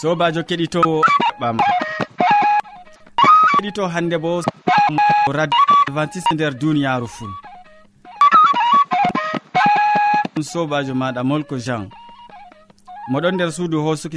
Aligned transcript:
sobajo 0.00 0.42
keɗitowo 0.48 1.02
ɓam. 1.40 1.56
Keɗito 3.50 3.82
hande 3.92 4.16
bo 4.18 4.40
radio 5.36 5.60
adventiste 5.88 6.34
nder 6.34 6.52
duniyaru 6.60 7.08
fuu 7.08 7.28
sobajo 10.42 10.94
maɗa 10.94 11.22
molko 11.24 11.56
jean. 11.58 11.90
Moɗon 13.10 13.34
nder 13.34 13.52
suudu 13.52 13.82
hosuki 13.84 14.16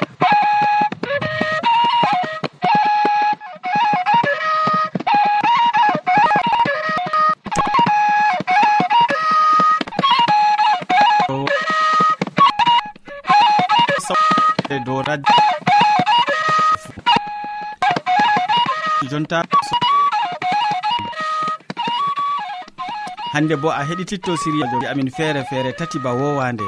hande 23.33 23.55
bo 23.61 23.69
a 23.71 23.83
heɗititto 23.87 24.37
siriya 24.37 24.65
amin 24.91 25.09
feere 25.17 25.43
feere 25.49 25.71
tati 25.79 25.99
ba 25.99 26.11
wowande 26.19 26.63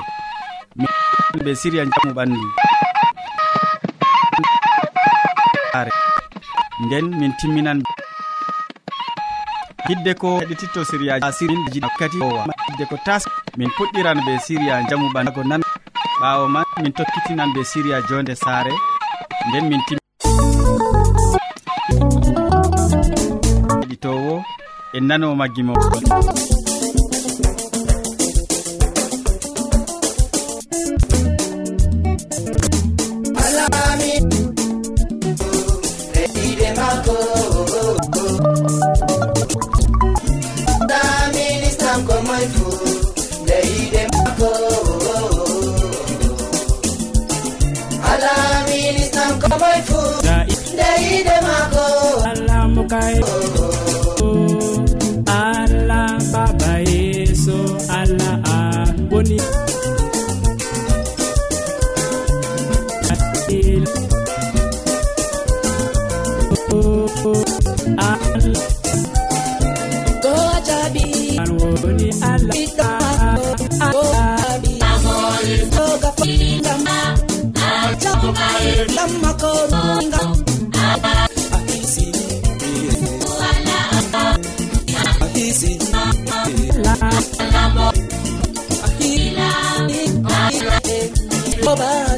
be 1.43 1.51
siriya 1.55 1.85
jamu 1.85 2.13
ɓandu 2.17 2.41
nden 6.85 7.05
min 7.19 7.31
timminan 7.39 7.79
hidde 9.87 10.13
ko 10.21 10.39
heɗititto 10.39 10.81
siriyaji 10.89 11.31
siriji 11.37 11.79
hidde 12.69 12.85
ko 12.89 12.97
tas 13.05 13.23
min 13.57 13.69
puɗɗiran 13.77 14.19
be 14.25 14.33
siriya 14.45 14.83
jamu 14.89 15.07
ɓandago 15.13 15.43
nan 15.43 15.61
ɓawo 16.21 16.47
man 16.47 16.63
min 16.81 16.93
tokkitinan 16.97 17.53
be 17.53 17.61
siriya 17.71 18.01
jonde 18.09 18.35
saare. 18.35 18.71
Nden 19.49 19.65
min 19.69 19.81
tim 19.87 19.99
nanoma 25.05 25.47
gimo 25.47 25.73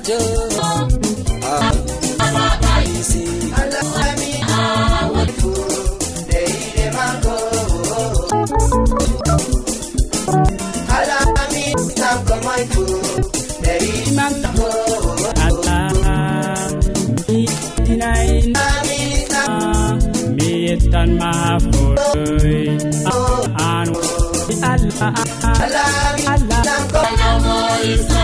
jo 0.08 0.48
tan 20.92 21.10
ma 21.20 21.32
foy 21.72 22.56
an 23.72 23.90
ala 24.72 25.08
ala 25.62 25.86
ala 26.34 26.76
ala 27.08 28.17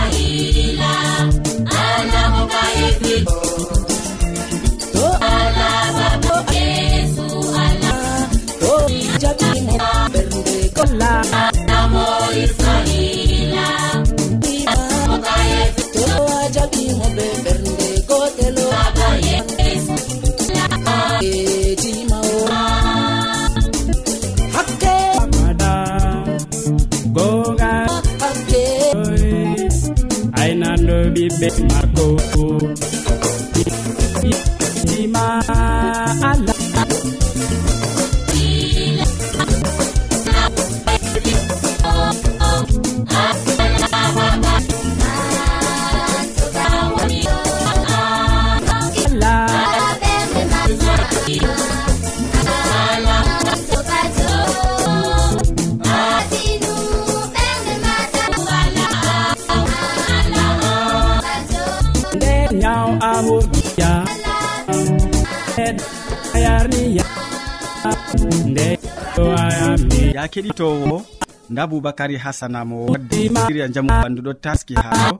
keɗitowo 70.34 71.06
nda 71.50 71.68
boubacary 71.68 72.18
hasana 72.18 72.66
mo 72.66 72.86
wadderia 72.86 73.68
jamu 73.68 73.90
ɓandu 74.04 74.22
ɗo 74.26 74.34
taski 74.44 74.74
ha 74.74 74.90
ɗo. 75.10 75.20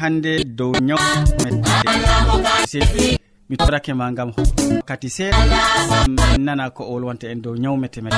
Hande 0.00 0.32
dow 0.44 0.72
ñaw 0.88 0.98
mi 3.48 3.56
torake 3.56 3.92
ma 3.94 4.10
gam 4.16 4.30
wakkati 4.76 5.08
seeɗa 5.16 5.38
nana 6.38 6.70
ko 6.70 6.82
o 6.84 6.92
wolwanta 6.94 7.26
en 7.30 7.40
dow 7.42 7.54
ñawmete 7.54 8.02
me 8.02 8.10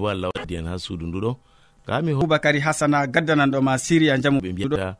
bo 0.00 0.08
allah 0.08 0.30
waddi 0.34 0.54
en 0.56 0.66
ha 0.66 0.78
suudu 0.78 1.06
nduɗo 1.06 1.36
kami 1.86 2.14
boubacary 2.14 2.60
hasana 2.60 3.06
gaddananɗo 3.06 3.60
ma 3.62 3.76
syria 3.78 4.16
jamu 4.18 4.40
ɓe 4.40 4.52
mbiɗa 4.52 4.96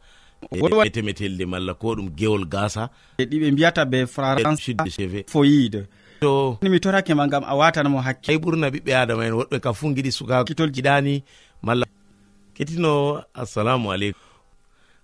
temetelde 0.92 1.44
malla 1.46 1.72
ko 1.74 1.94
ɗum 1.96 2.08
gewol 2.18 2.44
gasa 2.44 2.90
e 3.18 3.24
ɗiɓe 3.24 3.52
mbiyata 3.52 3.84
be 3.90 4.06
france 4.06 4.76
foyide. 5.32 5.88
to 6.20 6.58
mi 6.62 6.80
torakema 6.80 7.28
gam 7.28 7.44
a 7.46 7.54
watanamo 7.54 8.00
hakke. 8.00 8.32
ay 8.32 8.38
ɓurna 8.38 8.70
ɓiɓɓe 8.70 8.92
adama 8.96 9.26
en 9.26 9.32
woɗɓe 9.34 9.60
ka 9.60 9.72
fu 9.72 9.94
giɗi 9.94 10.10
suka 10.12 10.44
kitol 10.44 10.70
jiɗani 10.70 11.22
malla. 11.62 11.86
Kettino 12.54 13.22
assalamu 13.34 13.92
aleykum. 13.92 14.20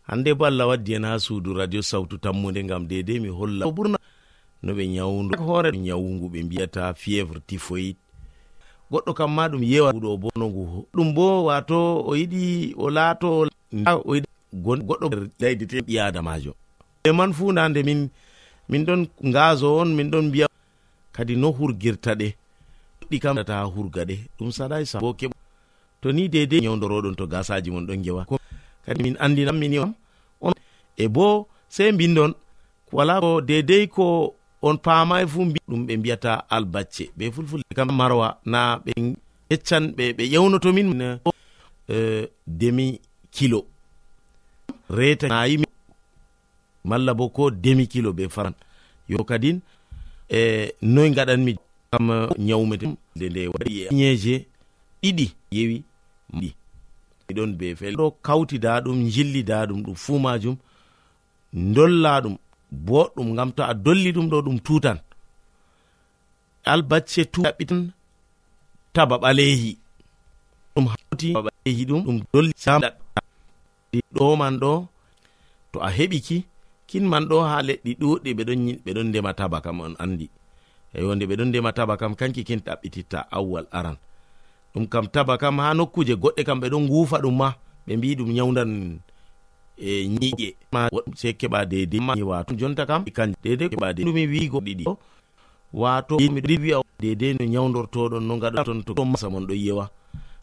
Hande 0.08 0.34
bo 0.34 0.44
allah 0.46 0.68
waddi 0.68 0.92
hen 0.94 1.04
ha 1.04 1.18
suudu 1.18 1.54
radio 1.54 1.82
sawtu 1.82 2.18
tammude 2.18 2.62
gam 2.66 2.86
dede 2.86 3.20
mi 3.20 3.28
holla. 3.28 3.66
Ɓurna 3.66 3.98
no 4.62 4.72
ɓe 4.74 4.84
ñawdu 4.88 5.36
hoore 5.38 5.72
nyawugu 5.78 6.28
ɓe 6.32 6.42
mbiyata 6.44 6.94
fievre 6.94 7.40
tifoid 7.46 7.96
goɗɗo 8.90 9.14
kam 9.14 9.30
ma 9.34 9.48
ɗum 9.48 9.62
yewa 9.62 9.92
ɗo 9.92 10.16
bo 10.18 10.28
no 10.36 10.46
ngu 10.48 10.86
ɗum 10.94 11.14
bo 11.14 11.44
wato 11.44 12.02
o 12.06 12.14
yiɗi 12.16 12.74
o 12.76 12.90
laato 12.90 13.28
o 14.04 14.14
yiɗi. 14.14 14.26
Goɗɗo 14.64 15.06
laydete 15.40 15.78
ɓi 15.86 15.94
adamajo. 16.00 16.52
E 17.04 17.10
man 17.12 17.32
fu 17.32 17.52
nande 17.52 17.82
min 17.84 18.10
min 18.68 18.84
ɗon 18.84 19.06
gaso 19.32 19.78
on 19.78 19.94
min 19.96 20.10
ɗon 20.10 20.26
mbiya 20.28 20.46
kadi 21.20 21.36
no 21.36 21.52
hurgirta 21.52 22.14
ɗe 22.20 22.28
ɗi 23.10 23.16
kam 23.22 23.36
ta 23.44 23.56
hurga 23.74 24.02
ɗe. 24.08 24.16
Ɗum 24.38 24.50
saɗai 24.56 24.84
sa 24.90 24.98
bo 25.00 25.12
keɓ 25.20 25.32
to 26.00 26.08
ni 26.16 26.28
dede 26.32 26.56
yewdoroɗon 26.64 27.14
to 27.18 27.26
gasaji 27.32 27.70
mon 27.70 27.84
ɗon 27.88 28.00
gewa 28.04 28.22
kadi 28.86 29.02
min 29.04 29.16
andinam 29.24 29.56
miniam 29.60 29.92
on 30.40 30.54
e 30.96 31.04
bo 31.14 31.46
sei 31.68 31.92
mbindon 31.92 32.32
wala 32.92 33.20
ko 33.20 33.40
dedei 33.48 33.86
ko 33.94 34.34
on 34.62 34.76
paamai 34.84 35.26
fu 35.28 35.40
ɗum 35.68 35.82
ɓe 35.86 35.96
mbiyata 35.98 36.32
albacce. 36.48 37.04
Ɓe 37.16 37.24
fulfulde 37.34 37.68
kam 37.76 37.90
marwa 37.92 38.40
na 38.52 38.80
ɓe 38.84 38.92
yeccan 39.50 39.84
ɓe 39.96 40.04
ɓe 40.16 40.24
ƴewnotomin 40.32 40.88
uh, 41.02 41.18
e, 41.88 42.28
demi 42.46 43.00
kilo. 43.30 43.60
Reta 44.88 45.28
nayi 45.28 45.56
malla 46.84 47.12
bo 47.14 47.28
ko 47.28 47.50
demi 47.50 47.86
kilo 47.86 48.10
ɓe 48.12 48.28
faran. 48.30 48.54
Yo 49.08 49.24
kadin 49.24 49.60
e 50.30 50.72
noyi 50.82 51.10
gaɗanmi 51.16 51.52
kam 51.90 52.06
ñawmete. 52.38 52.86
De 53.18 53.28
nde 53.28 53.42
waɗi 53.52 53.72
e 53.82 53.94
ñeje 53.98 54.34
ɗiɗi 55.02 55.26
yewi 55.54 55.76
ɗi 56.40 56.48
ɗon 57.36 57.50
be 57.58 57.74
fel 57.78 57.94
ɗo 57.96 58.06
kawtida 58.26 58.80
ɗum 58.84 58.98
jillida 59.14 59.66
ɗum 59.68 59.80
ɗum 59.84 59.94
fuu 59.94 60.18
majum 60.18 60.56
dolla 61.74 62.20
ɗum 62.24 62.36
boɗɗum 62.86 63.28
gam 63.36 63.50
to 63.56 63.62
a 63.62 63.74
dolli 63.74 64.10
ɗum 64.12 64.26
ɗo 64.30 64.38
ɗum 64.46 64.58
tutan 64.66 64.98
albacce 66.64 67.24
tuaɓitan 67.32 67.82
taba 68.94 69.16
ɓalehi 69.22 69.70
ɗum 70.74 70.86
hauti 70.92 71.28
ɓalehi 71.34 71.82
ɗum 71.88 72.00
ɗum 72.06 72.18
dolli 72.32 72.52
ɗo 74.14 74.36
man 74.40 74.54
ɗo 74.62 74.86
to 75.72 75.78
a 75.86 75.88
heɓiki 75.90 76.36
kinman 76.90 77.24
ɗo 77.30 77.36
ha 77.48 77.56
leɗɗi 77.68 77.92
ɗuɗɗi 78.00 78.30
ɓeɗon 78.84 79.06
ndema 79.10 79.30
taba 79.38 79.58
kam 79.64 79.80
on 79.80 79.94
andi. 80.02 80.26
Eyo 80.94 81.14
nde 81.14 81.24
ɓeɗon 81.30 81.48
ndema 81.50 81.70
taba 81.72 81.94
kam 82.00 82.12
kanki 82.18 82.42
kin 82.48 82.60
ɗaɓɓititta 82.66 83.18
awwal 83.36 83.66
aran. 83.78 83.96
Ɗum 84.74 84.84
kam 84.92 85.06
taba 85.14 85.34
kam 85.38 85.58
ha 85.62 85.74
nokkuje 85.78 86.14
goɗɗe 86.22 86.42
kam 86.48 86.58
ɓeɗon 86.62 86.82
ngufa 86.90 87.16
ɗum 87.22 87.36
ma 87.40 87.48
ɓe 87.86 87.92
mbi 87.96 88.16
ɗum 88.18 88.30
nyawdan 88.36 88.70
e 89.78 89.90
ñiƴe 90.18 90.48
se 91.16 91.28
keɓa 91.40 91.64
dedei 91.70 92.22
wato 92.30 92.52
jonta 92.60 92.86
kam 92.86 93.04
kan 93.16 93.30
dedei 93.42 93.68
keɓa 93.72 93.88
dedumi 93.96 94.26
wigo 94.32 94.58
ɗiɗi. 94.66 94.84
Wato 95.72 96.18
miɗi 96.18 96.54
wi'a 96.62 96.78
dedei 96.98 97.32
no 97.38 97.44
nyawdortoɗon 97.46 98.22
no 98.28 98.34
gaɗaton 98.42 98.82
to 98.84 99.04
masa 99.04 99.30
mon 99.30 99.46
ɗo 99.46 99.54
yewa 99.54 99.86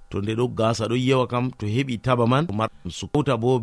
to 0.09 0.21
nde 0.21 0.33
ɗo 0.39 0.47
gasa 0.55 0.87
ɗo 0.87 0.95
yewa 0.95 1.27
kam 1.27 1.51
to 1.51 1.65
heɓi 1.67 1.99
taba 1.99 2.25
man 2.25 2.47
sukauta 2.89 3.35
bo 3.37 3.59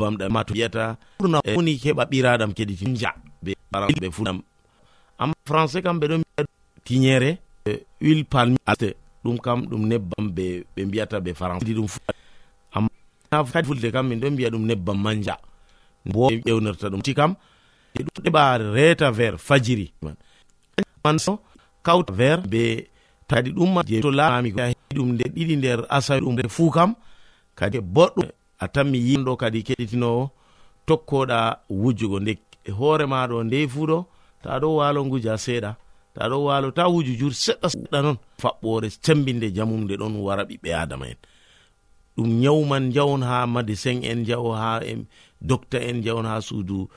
bamɗam 0.00 0.32
ma 0.32 0.44
to 0.44 0.54
yiyata 0.54 0.96
ɓurna 1.20 1.38
e 1.44 1.54
woni 1.56 1.72
heɓa 1.84 2.04
ɓiraɗam 2.10 2.50
keɗiti 2.56 2.86
ja 2.96 3.10
be 3.42 3.52
ɓe 3.72 4.08
fuɗam. 4.16 4.38
Amma 5.18 5.34
français 5.48 5.82
kam 5.82 5.98
ɓeɗo 6.00 6.14
mbiya 6.18 6.46
tiñere 6.84 7.30
huile 8.00 8.24
palmi 8.24 8.56
alte. 8.66 8.96
Ɗum 9.24 9.36
kam 9.38 9.66
ɗum 9.70 9.82
nebbam 9.86 10.26
ɓe 10.36 10.64
ɓe 10.74 10.80
mbiyata 10.86 11.20
ɓe 11.20 11.30
françaidi 11.34 11.74
ɗum 11.76 11.88
fu 11.88 11.98
amma 12.72 12.88
kadi 13.52 13.66
fulde 13.68 13.92
kam 13.92 14.08
min 14.08 14.20
ɗo 14.20 14.30
mbiya 14.30 14.48
ɗum 14.50 14.64
nebbam 14.66 14.98
manja. 15.02 15.36
Bo 16.04 16.30
ƴewnirta 16.30 16.88
ɗum. 16.88 17.02
Ti 17.02 17.14
kam 17.14 17.34
ɗum 17.94 18.24
ɗeɓa 18.24 18.42
reta 18.74 19.10
vert 19.10 19.38
fajiri. 19.38 19.92
Man 21.04 21.18
so 21.18 21.40
kawta 21.84 22.12
vert 22.12 22.46
be 22.48 22.88
kadi 23.28 23.50
ɗum 23.52 23.82
je 23.86 24.00
to 24.00 24.10
laami 24.10 24.52
ɗum 24.96 25.12
nde 25.12 25.24
ɗiɗi 25.34 25.56
nder 25.56 25.80
asawi 25.88 26.20
ɗum. 26.20 26.48
Fuu 26.48 26.70
kam 26.70 26.94
kadi 27.54 27.78
boɗɗum 27.80 28.28
a 28.60 28.68
tanmi 28.68 28.98
yiɗo 28.98 29.36
kadi 29.36 29.62
keɗitinowo 29.66 30.30
tokkoɗa 30.86 31.38
wujugo 31.70 32.20
nde 32.20 32.32
hoore 32.78 33.04
maɗo 33.12 33.36
nde 33.44 33.68
fuɗo 33.72 33.98
ta 34.42 34.58
ɗo 34.60 34.68
walo 34.78 35.00
nguja 35.06 35.34
seeɗa 35.44 35.70
ta 36.14 36.28
ɗo 36.30 36.44
walo 36.44 36.70
ta 36.70 36.88
wuju 36.88 37.12
jur 37.20 37.32
seɗɗa 37.32 37.68
seɗɗa 37.72 37.98
noon 38.02 38.18
faɓɓore 38.42 38.88
sembinde 39.04 39.50
jamumde 39.56 39.94
ɗon 39.96 40.14
wara 40.26 40.42
ɓiɓɓe 40.44 40.70
adama 40.74 41.06
en. 41.08 41.18
Ɗum 42.16 42.28
nyawman 42.40 42.92
jawon 42.92 43.22
ha 43.22 43.46
madicin 43.46 44.02
en 44.04 44.24
jawo 44.24 44.52
ha 44.52 44.80
docta 45.40 45.78
en 45.78 46.02
jawon 46.02 46.26
ha 46.26 46.40
suudu 46.40 46.88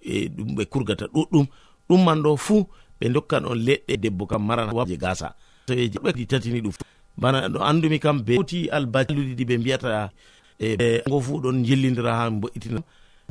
e 0.00 0.28
ɗum 0.28 0.54
ɓe 0.56 0.64
kurgata 0.66 1.06
ɗuɗɗum. 1.14 1.46
Ɗum 1.88 2.04
man 2.04 2.22
ɗo 2.22 2.36
fuu 2.36 2.66
ɓe 3.00 3.08
dokkan 3.14 3.44
on 3.46 3.58
leɗɗe 3.58 3.96
debbo 3.96 4.26
kam 4.26 4.42
maranaje 4.46 4.96
gasa 4.98 5.34
e 5.68 5.88
ɓe 5.88 6.26
tatini 6.26 6.60
ɗum. 6.60 6.74
Bana 7.16 7.48
ɗo 7.48 7.60
andumi 7.62 7.98
kam 7.98 8.20
be 8.22 8.36
foti 8.36 8.68
albaluɗi 8.68 9.44
ɓe 9.44 9.58
mbiyata 9.58 10.10
e, 10.58 10.68
e 10.80 11.02
go 11.10 11.20
fuu 11.20 11.40
ɗon 11.42 11.64
jillidira 11.66 12.12
ha 12.18 12.30
mbo'itina 12.30 12.80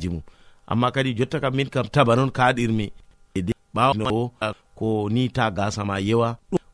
jimum 0.00 0.22
amma 0.66 0.90
kadi 0.94 1.14
jotta 1.18 1.40
kam 1.40 1.54
min 1.56 1.68
kam 1.68 1.86
taba 1.94 2.16
noon 2.16 2.30
kaɗirmi 2.30 2.86
e 3.34 3.40
ɓawo 3.74 4.30
ko 4.78 5.08
ni 5.14 5.28
ta 5.36 5.50
gasa 5.50 5.84
ma 5.84 5.96
yewa 6.08 6.28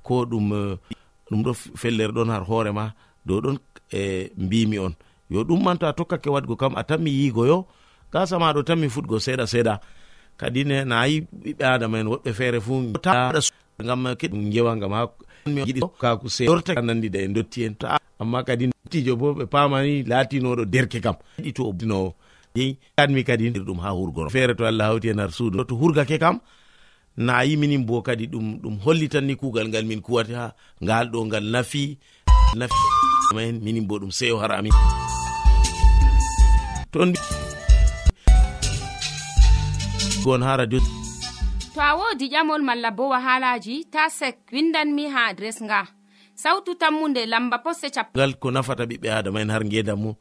ko 0.07 0.15
ɗum 0.31 0.47
e, 0.53 0.61
ɗum 1.31 1.41
ɗo 1.45 1.53
fellere 1.81 2.13
ɗon 2.13 2.29
har 2.35 2.45
hoorema 2.49 2.85
dow 3.27 3.41
ɗon 3.45 3.57
e 3.93 4.31
mbimi 4.37 4.79
on. 4.79 4.95
Yo 5.31 5.45
ɗum 5.45 5.63
man 5.65 5.79
to 5.79 5.87
a 5.87 5.93
tokkake 5.93 6.29
wadgo 6.31 6.57
kam 6.57 6.75
a 6.77 6.83
tanmi 6.85 7.11
yigoyo 7.11 7.67
gasa 8.13 8.39
maɗo 8.39 8.61
tanmi 8.69 8.89
futgo 8.89 9.17
seeɗa 9.19 9.47
seeɗa. 9.53 9.75
Kadi 10.37 10.65
ne 10.65 10.85
nayi 10.85 11.17
ɓiɓɓe 11.43 11.65
adama 11.65 11.99
en 12.01 12.09
woɓɓe 12.13 12.31
feere 12.39 12.61
fu 12.61 12.75
gam 13.87 14.03
keɗum 14.21 14.51
jewa 14.53 14.77
gam 14.81 14.93
ha 14.93 15.03
yiɗi 15.47 15.81
kaku 16.01 16.29
seorta 16.29 16.81
nandida 16.83 17.19
e 17.19 17.29
dotti 17.29 17.65
en. 17.65 17.75
Ta 17.75 17.99
amma 18.21 18.45
kadi 18.45 18.71
tijo 18.91 19.17
bo 19.17 19.35
ɓe 19.35 19.47
pamani 19.47 20.03
latinoɗo 20.05 20.65
derke 20.65 21.01
kam. 21.01 21.17
Yiɗi 21.39 21.53
to 21.53 21.69
obdinowo 21.69 22.15
yeyi 22.55 22.77
kanmi 22.97 23.25
kadi 23.25 23.51
ɗum 23.51 23.81
ha 23.81 23.91
hurgoro 23.91 24.31
feere 24.31 24.55
to 24.55 24.65
allah 24.65 24.87
hawti 24.91 25.09
en 25.11 25.19
har 25.19 25.31
suudu. 25.31 25.65
To 25.65 25.75
hurgake 25.77 26.19
kam 26.19 26.41
na 27.17 27.43
yiminin 27.45 27.85
bo 27.87 28.03
kadi 28.03 28.27
ɗum 28.27 28.61
ɗum 28.63 28.79
hollitanni 28.85 29.37
kugal 29.37 29.69
ngal 29.69 29.85
min 29.85 30.01
kuwata 30.01 30.35
ha 30.37 30.55
ngal 30.83 31.07
ɗo 31.13 31.27
ngal 31.27 31.45
nafi 31.45 31.99
nafi. 32.57 32.75
Nafimaen 33.33 33.63
minin 33.65 33.87
bo 33.87 33.99
ɗum 33.99 34.11
seyo 34.13 34.37
har 34.39 34.53
amin 34.53 34.73
toon 36.93 37.13
gon 40.25 40.43
ha 40.43 40.57
radio 40.57 40.81
a 41.93 41.97
wodi 41.97 42.29
ƴamol 42.29 42.63
malla 42.63 42.91
bo 42.91 43.09
wahalaji 43.09 43.85
ta 43.91 44.09
sek 44.11 44.39
windanmi 44.53 45.09
ha 45.13 45.27
adres 45.29 45.63
nga. 45.63 45.87
Sautu 46.35 46.75
tammunde 46.75 47.27
lamba 47.27 47.59
posse 47.59 47.91
capgal 47.93 48.35
ko 48.41 48.51
nafata 48.51 48.85
ɓiɓɓe 48.87 49.11
adama 49.13 49.41
en 49.41 49.51
har 49.51 49.65
ngedam 49.65 49.99
mum 50.01 50.15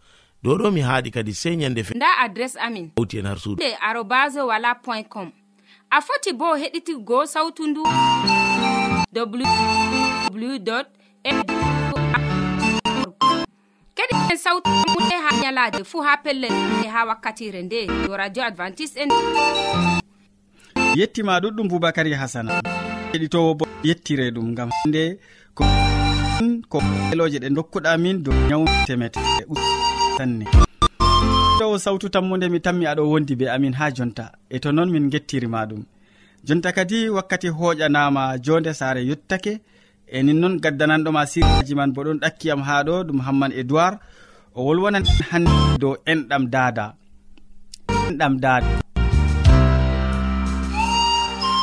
dow 0.43 0.57
ɗo 0.57 0.71
mi 0.71 0.81
haaɗi 0.81 1.11
kadi 1.11 1.33
sey 1.33 1.55
ñande 1.55 1.83
fe 1.83 1.95
nda 1.95 2.07
adres 2.19 2.57
amin. 2.59 2.91
Hawti 2.97 3.19
en 3.19 3.25
har 3.25 3.39
suudu. 3.39 3.63
Arobas 3.81 4.35
wala 4.35 4.75
point 4.75 5.07
com. 5.09 5.31
A 5.91 6.01
foti 6.01 6.33
bo 6.33 6.55
heɗitigo 6.55 7.25
sautu 7.25 7.67
ndu 7.67 7.83
www 9.15 9.45
kadi 13.95 14.15
en 14.31 14.37
sautu 14.37 14.69
ha 15.23 15.31
ñalade 15.41 15.83
fuu 15.85 16.01
ha 16.03 16.17
pellel 16.17 16.51
ha 16.91 17.05
wakkatire 17.05 17.63
nde. 17.63 17.87
Yo 18.07 18.17
radio 18.17 18.43
advantice 18.43 18.97
en 18.99 19.07
yettima 20.99 21.39
ɗuɗɗum 21.39 21.67
boubacary 21.71 22.13
hasana 22.13 22.61
heɗitowo 23.13 23.53
bo 23.59 23.65
yettire 23.83 24.31
ɗum 24.35 24.53
gam 24.55 24.69
nde 24.87 25.19
ko 25.57 25.63
ko 26.71 26.77
eloje 27.11 27.37
ɗe 27.43 27.49
dokkuɗa 27.55 27.97
min 27.97 28.23
dow 28.23 28.33
ñaw 28.49 28.63
temetere 28.87 29.45
sanne 30.17 30.45
towo 31.59 31.77
sawtu 31.77 32.09
tammude 32.09 32.49
mi 32.49 32.59
tammi 32.59 32.85
aɗo 32.91 33.03
wondi 33.11 33.35
be 33.39 33.45
amin 33.55 33.73
ha 33.79 33.85
jonta 33.97 34.25
e 34.49 34.57
to 34.59 34.71
noon 34.71 34.89
min 34.93 35.09
gettirima 35.13 35.65
ɗum. 35.69 35.83
Jonta 36.43 36.71
kadi 36.73 37.09
wakkati 37.09 37.47
hoƴanama 37.57 38.23
jonde 38.45 38.73
saare 38.73 39.01
yettake 39.09 39.53
e 40.07 40.23
nin 40.23 40.39
noon 40.41 40.57
gaddananɗoma 40.63 41.21
siraji 41.31 41.73
man 41.75 41.93
bo 41.93 42.01
ɗon 42.03 42.17
ɗakkiyam 42.23 42.61
ha 42.67 42.83
ɗo 42.87 43.03
ɗum 43.07 43.19
hamman 43.25 43.51
edoird 43.61 43.95
o 44.57 44.59
wolwonan 44.65 45.05
hande 45.29 45.51
dow 45.81 45.93
enɗam 46.11 46.43
dada. 46.53 46.85
Enɗam 48.09 48.33
dada. 48.43 48.80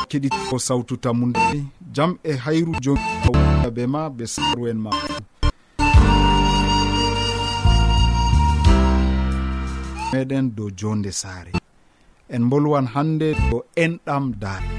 keɗito 0.09 0.57
sawtu 0.67 0.93
tammude 1.03 1.39
jam 1.95 2.11
e 2.23 2.33
hayru 2.43 2.73
joni. 2.83 3.01
Be 3.75 3.83
ma 3.93 4.01
be 4.17 4.25
saru 4.35 4.63
en 4.71 4.77
ma. 4.83 4.89
Meɗen 10.11 10.45
dow 10.55 10.69
jonde 10.79 11.11
saare. 11.21 11.51
En 12.35 12.43
bolwan 12.49 12.85
hande 12.93 13.27
dow 13.49 13.61
enɗam 13.83 14.25
daada 14.41 14.77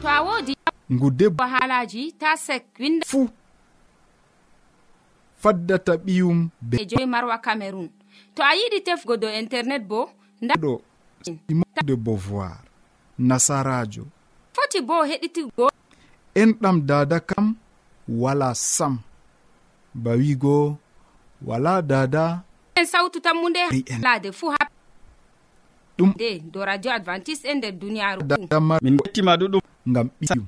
to 0.00 0.08
a 0.08 0.22
wodi 0.22 0.54
gude 0.90 1.26
haalaji 1.38 2.12
ta 2.18 2.36
sek 2.36 2.64
winda 2.80 3.06
fuu 3.06 3.28
faddata 5.42 5.92
ɓiyum 6.04 6.48
be 6.60 6.76
e 6.82 6.84
joyi 6.90 7.06
marwa 7.06 7.38
cameron 7.38 7.88
to 8.34 8.42
a 8.42 8.52
yiɗi 8.58 8.78
tefgo 8.86 9.16
dow 9.16 9.30
internet 9.30 9.82
bo 9.90 10.10
ndaɗo 10.42 10.72
de 11.86 11.94
beauvoir 11.96 12.58
nasarajo. 13.18 14.04
Foti 14.54 14.80
bo 14.88 15.04
heɗitigo 15.10 15.66
enɗam 16.34 16.76
dada 16.88 17.20
kam 17.20 17.56
wala 18.08 18.54
sam. 18.54 18.98
Ba 19.94 20.10
wigo 20.20 20.76
wala 21.46 21.82
dada. 21.82 22.42
En 22.76 22.86
sawtu 22.86 23.20
tammu 23.20 23.48
nde 23.48 23.60
lade 24.02 24.32
fuu 24.32 24.50
ha 24.50 24.62
ɗum 25.98 26.10
de 26.18 26.38
do 26.52 26.64
radio 26.64 26.90
advantice 26.92 27.44
e 27.44 27.54
nder 27.54 27.72
duniyaru. 27.72 28.20
Min 28.82 28.96
gettima 28.96 29.36
ɗuɗum 29.36 29.60
ngam 29.88 30.08
ɓiɗum 30.20 30.46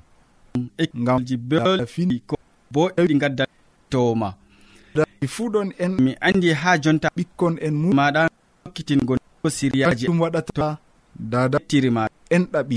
ngam 1.02 1.24
ji 1.26 1.36
befini 1.36 2.20
ko 2.26 2.36
bo 2.70 2.88
ɗi 2.96 3.14
gadda 3.18 3.46
toma 3.90 4.34
fuɗon 5.34 5.68
en 5.78 5.92
mi 6.04 6.12
andi 6.20 6.52
ha 6.52 6.78
jonta 6.82 7.08
ɓikkon 7.16 7.54
en 7.66 7.74
mu 7.74 7.88
maɗa 7.94 8.28
hokkitingo 8.64 9.16
siriyaji. 9.56 10.06
Ɗum 10.06 10.20
waɗata 10.20 10.78
dadatiri 11.32 11.90
ma 11.90 12.08
en 12.30 12.42
ɗaɓi. 12.52 12.76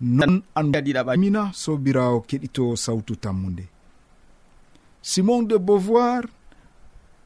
Non 0.00 0.42
an 0.54 0.66
ɗiɗaɓa 0.72 1.12
mina 1.16 1.50
sobirawo 1.62 2.20
keɗito 2.28 2.76
sawtu 2.76 3.14
tammude 3.16 3.64
simon 5.02 5.42
de 5.48 5.58
beauvoir 5.58 6.24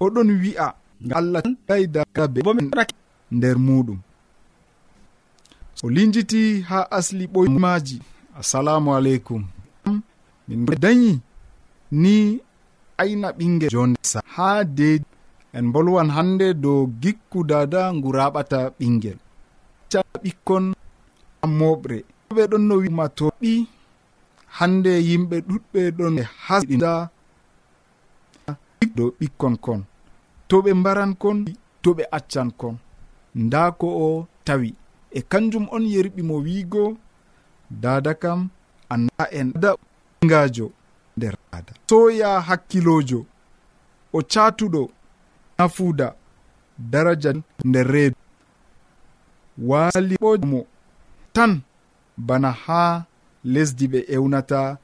oɗon 0.00 0.28
wi'a. 0.42 0.74
Allah 1.14 1.42
daydabe 1.68 2.40
nder 3.30 3.56
muɗum. 3.58 3.98
O 5.84 5.90
linjiti 5.90 6.62
ha 6.68 6.78
asli 6.90 7.26
ɓoymaji 7.26 8.00
assalamu 8.38 8.94
aleykum. 8.96 9.44
Min 10.48 10.64
dañi 10.80 11.20
ni 11.90 12.40
ayna 13.02 13.28
ɓingel 13.38 13.70
jonde 13.74 13.98
ha 14.34 14.64
de 14.78 14.88
en 15.56 15.66
bolwan 15.72 16.08
hande 16.16 16.46
dow 16.62 16.80
gikku 17.02 17.38
dada 17.50 17.80
ngu 17.96 18.08
raɓata 18.18 18.58
ɓingel 18.78 19.18
ca 19.90 20.00
ɓikkon 20.22 20.64
moɓre 21.58 21.98
ɓe 22.36 22.42
ɗon 22.50 22.62
no 22.68 22.74
wima 22.74 22.84
wimatoɓi 22.84 23.52
hande 24.58 24.92
yimɓe 25.08 25.36
ɗuɗɓe 25.48 25.80
ɗon 25.98 26.14
e 26.22 26.24
hasɗida 26.46 26.92
dow 28.96 29.10
ɓikkon 29.18 29.54
kon. 29.64 29.80
To 30.48 30.56
ɓe 30.64 30.70
mbaran 30.80 31.12
kon 31.22 31.38
to 31.82 31.90
ɓe 31.96 32.04
accan 32.16 32.48
kon. 32.60 32.74
Nda 33.44 33.60
ko 33.80 33.86
o 34.06 34.26
tawi. 34.46 34.70
E 35.18 35.20
kanjum 35.30 35.66
on 35.74 35.84
yerɓi 35.94 36.22
mo 36.28 36.36
wiigo 36.46 36.82
dada 37.82 38.12
kam 38.22 38.40
anda 38.92 39.24
en. 39.38 39.48
Da 39.62 39.70
ngajo 40.24 40.66
nder 41.16 41.34
aada. 41.52 41.72
Soya 41.90 42.40
hakkilojo 42.40 43.20
o 44.12 44.18
catuɗo 44.32 44.82
nafuda 45.58 46.14
daraja 46.78 47.30
nder 47.64 47.86
reedu. 47.92 48.16
Waliɓomo 49.68 50.60
tan 51.34 51.52
bana 52.26 52.50
ha 52.64 53.04
lesdi 53.52 53.86
ɓe 53.92 53.98
ewnata 54.14 54.78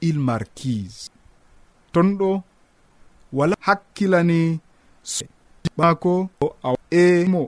il 0.00 0.18
markise 0.28 1.10
ton 1.92 2.08
ɗo 2.18 2.42
wala 3.32 3.56
hakkilani 3.66 4.60
mako 5.78 6.12
maako 6.40 6.76
emo 6.90 7.42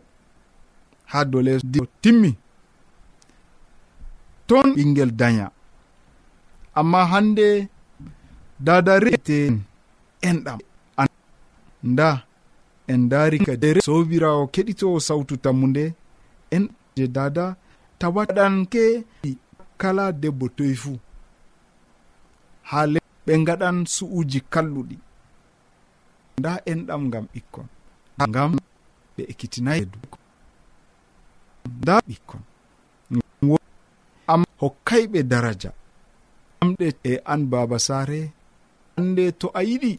ha 1.10 1.18
dow 1.30 1.42
lesdi 1.46 1.78
o 1.80 1.86
timmi. 2.02 2.30
Ton 4.46 4.66
ɓingel 4.76 5.10
daña. 5.20 5.46
Amma 6.78 7.00
hande 7.10 7.68
dada 8.66 9.00
rete 9.00 9.36
enɗam. 10.28 10.58
Nda 11.82 12.10
en 12.92 13.08
dari 13.08 13.38
kadere 13.46 13.80
sobirawo 13.80 14.42
keɗitowo 14.54 14.98
sawtu 15.00 15.34
tammude 15.44 15.84
en 16.56 16.64
je 16.96 17.06
dada 17.16 17.56
tawaɗanke 17.98 18.84
kala 19.80 20.04
debbo 20.12 20.46
toye 20.56 20.74
fuu 20.82 20.98
ha 22.68 22.80
le 22.92 23.00
ɓe 23.26 23.32
gaɗan 23.46 23.76
su'uji 23.94 24.40
kalluɗi. 24.52 24.96
Nda 26.38 26.52
enɗam 26.70 27.02
ngam 27.08 27.24
ɓikkon. 27.32 27.66
Ngam 28.28 28.50
ɓe 29.16 29.22
ekkitinayi 29.30 29.82
nda 31.80 31.94
ɓikkon. 32.06 32.42
Am 34.32 34.42
hokkayɓe 34.60 35.18
daraja. 35.30 35.70
Amɗe 36.62 36.86
e 37.10 37.12
an 37.32 37.40
baba 37.50 37.78
saare 37.86 38.20
hande 39.00 39.24
to 39.40 39.46
a 39.58 39.60
yiɗi 39.68 39.92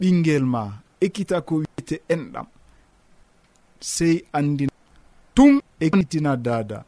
ɓingel 0.00 0.44
ma 0.54 0.62
ekkita 1.04 1.36
ko 1.46 1.52
wiyete 1.60 1.96
enɗam 2.14 2.46
sey 3.92 4.16
andi 4.38 4.64
tum 5.36 5.52
ekkitina 5.84 6.32
dada 6.46 6.78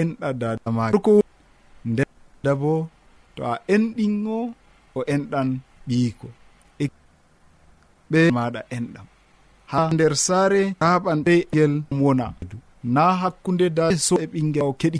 enɗa 0.00 0.28
dada 0.40 0.68
ma 0.76 0.84
ko 1.06 1.12
nde 1.90 2.04
dabo 2.44 2.72
to 3.34 3.40
a 3.52 3.54
enɗingo 3.74 4.38
o 4.94 5.00
enɗan 5.14 5.48
ɓiyiko 5.88 6.28
e 6.82 6.84
ɓe 8.10 8.20
maɗa 8.36 8.60
enɗam. 8.76 9.06
Ha 9.70 9.80
nder 9.94 10.12
saare 10.26 10.62
raɓan 10.82 11.18
ɓeyel 11.26 11.72
wona. 12.02 12.26
Na 12.94 13.02
hakkunde 13.20 13.66
da 13.76 13.84
so 14.06 14.14
e 14.24 14.26
ɓingel 14.32 14.64
o 14.70 14.72
keɗi. 14.80 14.98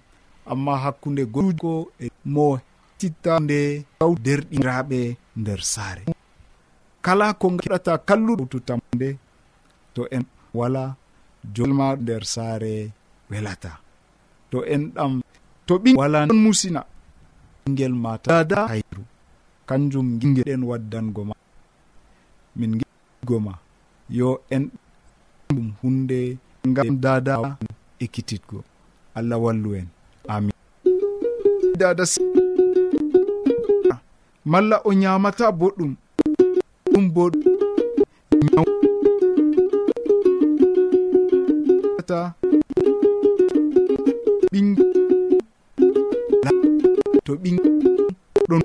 Amma 0.50 0.72
hakkunde 0.84 1.22
goɗuko 1.34 1.70
e 2.00 2.06
mo 2.34 2.46
hettitta 3.02 3.34
nde 3.44 3.60
taw 3.98 4.12
derɗiraɓe 4.24 5.00
nder 5.40 5.60
saare. 5.72 6.02
Kala 7.04 7.26
ko 7.40 7.46
gaɗata 7.58 7.92
kalluɗotutamde 8.08 9.08
to 9.94 10.02
en 10.16 10.24
wala 10.58 10.84
jolma 11.54 11.86
nder 12.02 12.22
saare 12.34 12.72
welata. 13.30 13.72
To 14.50 14.58
en 14.74 14.82
ɗam 14.94 15.12
to 15.66 15.74
ɓi 15.82 15.90
wala 16.00 16.18
non 16.26 16.38
musina. 16.44 16.80
Ɓingel 17.64 17.94
mata 18.04 18.28
dada 18.30 18.60
hayru. 18.70 19.02
Kanjum 19.68 20.06
gingel 20.20 20.44
ɗen 20.48 20.62
waddango 20.70 21.22
ma. 21.28 21.34
Min 22.58 22.72
gigo 22.78 23.36
ma. 23.46 23.52
Yo 24.18 24.28
en 24.54 24.64
ɗum 25.54 25.68
hunde 25.82 26.18
ngam 26.68 26.90
dada 27.04 27.34
ekkititgo 28.04 28.58
allah 29.18 29.38
wallu 29.44 29.70
en. 29.78 29.86
Amin. 30.28 30.54
Dada 31.80 32.04
malla 34.44 34.76
o 34.84 34.92
nyamata 34.92 35.46
boɗɗum. 35.58 35.92
Ɗum 36.92 37.04
bo 37.14 37.24
ta. 42.08 42.34
Ɓin 44.52 44.68
to 47.24 47.32
ɓin 47.42 47.56
ɗon. 48.48 48.62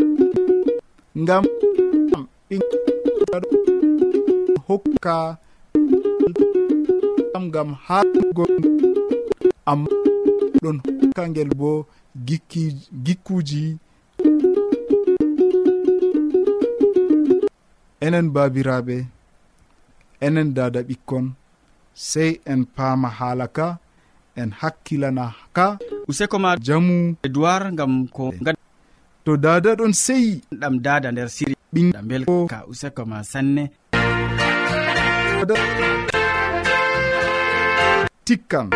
Ngam. 1.21 1.43
Hokka. 4.67 5.37
Ngam 7.47 7.69
hago 7.85 8.43
amma 9.71 9.87
ɗon 10.61 10.77
hokka 10.85 11.23
ngel 11.29 11.49
bo 11.59 11.69
gikkuji 13.05 13.63
enen 18.05 18.27
babiraɓe 18.35 18.97
enen 20.25 20.49
dada 20.57 20.79
ɓikkon 20.89 21.25
sey 22.09 22.31
en 22.51 22.61
paama 22.75 23.09
haala 23.17 23.47
ka 23.57 23.67
en 24.41 24.49
hakkilana 24.59 25.25
ka. 25.55 25.65
Useko 26.09 26.37
ma 26.43 26.51
jamu. 26.65 26.97
Edoir 27.25 27.63
gam 27.77 27.93
ko 28.15 28.23
to 29.25 29.31
dada 29.45 29.71
ɗon 29.79 29.93
seyi 30.05 30.31
ɗam 30.61 30.75
dada 30.85 31.09
nder 31.11 31.29
siri. 31.35 31.53
Ɓinɗa 31.73 31.99
belka 32.09 32.57
useko 32.71 33.01
ma 33.11 33.17
sanne. 33.31 33.63
Tikkan. 38.25 38.67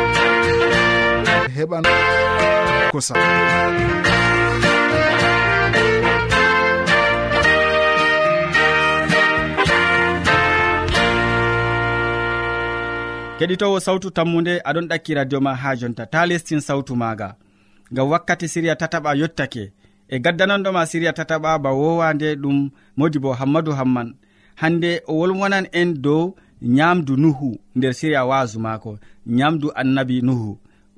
Heɓan 1.56 1.84
kosa. 2.92 3.13
keɗitowo 13.41 13.77
sawtu 13.86 14.07
tammude 14.17 14.53
aɗon 14.69 14.86
ɗakki 14.89 15.12
radio 15.17 15.38
ma 15.45 15.51
ha 15.62 15.69
jonta. 15.79 16.03
Ta 16.13 16.19
lestin 16.29 16.62
sawtu 16.67 16.93
maga 17.01 17.29
ngam 17.91 18.07
wakkati 18.12 18.45
siriya 18.53 18.75
tataɓa 18.81 19.12
yottake. 19.21 19.63
E 20.13 20.15
gaddananɗoma 20.24 20.81
siriya 20.91 21.12
tataɓa 21.17 21.51
ba 21.63 21.69
wowande 21.79 22.27
ɗum 22.43 22.57
modi 22.98 23.17
bo 23.24 23.29
hammadou 23.39 23.74
hamman. 23.79 24.10
Hande 24.62 24.91
o 25.07 25.13
wolwonan 25.19 25.65
en 25.79 25.89
dow 26.05 26.24
nyamdu 26.77 27.13
nuhu 27.24 27.50
nder 27.77 27.93
siriya 28.00 28.21
wasu 28.29 28.57
mako 28.65 28.91
nyamdu 29.38 29.67
annabi 29.81 30.15
nuhu. 30.27 30.51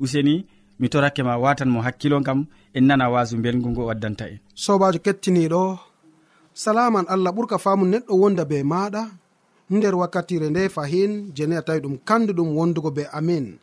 Useni 0.04 0.36
mi 0.80 0.88
torake 0.92 1.22
ma 1.28 1.34
watan 1.44 1.70
mo 1.74 1.80
hakkilo 1.86 2.18
kam 2.28 2.40
en 2.78 2.84
nana 2.88 3.06
wasu 3.14 3.36
belgu 3.44 3.70
ngo 3.72 3.84
waddanta 3.90 4.26
en. 4.32 4.40
Sobajo 4.64 5.00
kettiniɗo 5.06 5.62
salaman 6.64 7.06
allah 7.14 7.32
ɓurka 7.36 7.58
famu 7.64 7.84
neɗɗo 7.92 8.14
wonda 8.22 8.44
be 8.50 8.58
maɗa 8.72 9.02
nder 9.70 9.96
wakkatire 9.96 10.50
nde 10.50 10.70
fahin 10.70 11.32
jeni 11.36 11.56
a 11.56 11.62
tawi 11.62 11.80
ɗum 11.80 11.98
kanduɗum 12.08 12.50
wondugo 12.58 12.92
be 12.92 13.04
amin. 13.18 13.60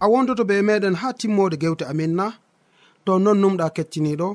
A 0.00 0.06
wondoto 0.08 0.44
be 0.44 0.62
meɗen 0.62 0.94
ha 1.00 1.12
timmode 1.12 1.56
gewte 1.62 1.84
amin 1.84 2.12
na 2.18 2.26
to 3.04 3.18
non 3.18 3.38
numɗa 3.42 3.66
kettiniɗo 3.76 4.28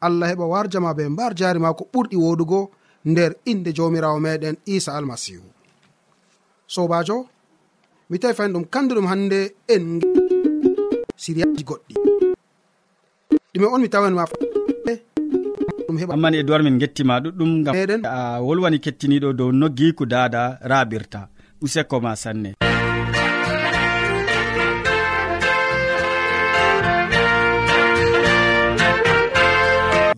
allah 0.00 0.28
heɓa 0.30 0.44
warjama 0.52 0.94
be 0.96 1.04
mbar 1.08 1.32
jari 1.38 1.58
ma 1.60 1.72
ko 1.78 1.84
ɓurɗi 1.92 2.16
woɗugo 2.24 2.60
nder 3.10 3.32
inde 3.50 3.70
jawmirawo 3.76 4.18
meɗen 4.20 4.56
isa 4.66 4.90
almasihu. 4.96 5.44
Sobajo 6.66 7.26
mi 8.10 8.18
tawi 8.18 8.34
fayin 8.34 8.52
ɗum 8.54 8.64
kanduɗum 8.72 9.06
hande 9.10 9.54
en 9.74 9.84
siriyaji 11.16 11.62
goɗɗi. 11.68 11.94
Ɗume 13.54 13.66
on 13.74 13.80
mi 13.82 13.88
tawanma 13.88 14.24
heɓa. 16.00 16.12
Amman 16.14 16.34
edoir 16.40 16.62
min 16.62 16.78
gettima 16.82 17.14
ɗuɗɗum 17.24 17.50
gam 17.64 17.74
meɗen. 17.76 18.00
a 18.04 18.40
wolwani 18.46 18.78
kettiniɗo 18.84 19.28
dow 19.38 19.50
noggiku 19.60 20.04
dada 20.12 20.42
raɓirta 20.70 21.20
useko 21.64 21.96
ma 22.04 22.12
sanne. 22.22 22.50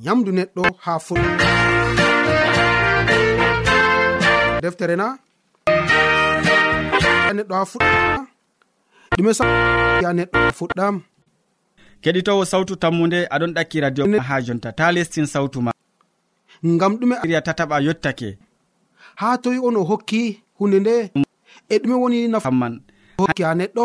Yamdu 0.07 0.31
neɗɗo 0.37 0.63
ha 0.85 0.93
fuɗ 1.07 1.21
deftere 4.63 4.95
na. 5.01 5.07
Neɗɗo 7.37 7.55
ha 7.59 7.65
fuɗɗa 7.73 7.91
ɗume 9.17 9.33
sa 9.39 9.45
ya 10.03 10.11
neɗɗo 10.19 10.39
fuɗɗam. 10.59 10.95
keɗitowo 12.03 12.43
sawtu 12.51 12.75
tammude 12.83 13.19
aɗon 13.35 13.53
ɗakki 13.57 13.77
radio 13.85 14.05
ha 14.29 14.37
jonta. 14.47 14.69
Ta 14.79 14.93
lestin 14.95 15.27
sawtu 15.27 15.59
ma. 15.67 15.73
Ngam 16.65 16.93
ɗume 16.99 17.15
ria 17.29 17.41
tataɓa 17.47 17.77
yottake. 17.87 18.39
Ha 19.21 19.29
toyi 19.43 19.59
on 19.67 19.77
o 19.77 19.83
hokki 19.91 20.21
hunde 20.59 20.79
nde 20.81 20.95
e 21.69 21.75
ɗume 21.83 21.95
woni 22.03 22.29
nafaman 22.33 22.75
hokki 23.19 23.43
ha 23.47 23.55
neɗɗo. 23.55 23.83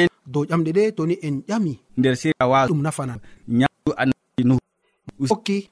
En 0.00 0.08
dow 0.32 0.44
ƴamɗe 0.50 0.70
ɗe 0.76 0.82
toni 0.96 1.14
en 1.26 1.36
ƴami. 1.48 1.72
Nder 1.98 2.14
siria 2.20 2.44
wa 2.50 2.66
ɗum 2.68 2.80
nafanan 2.82 3.20
ñamdu 3.48 3.90
annabi 4.00 4.42
nuh 4.48 4.58
hokki 5.30 5.70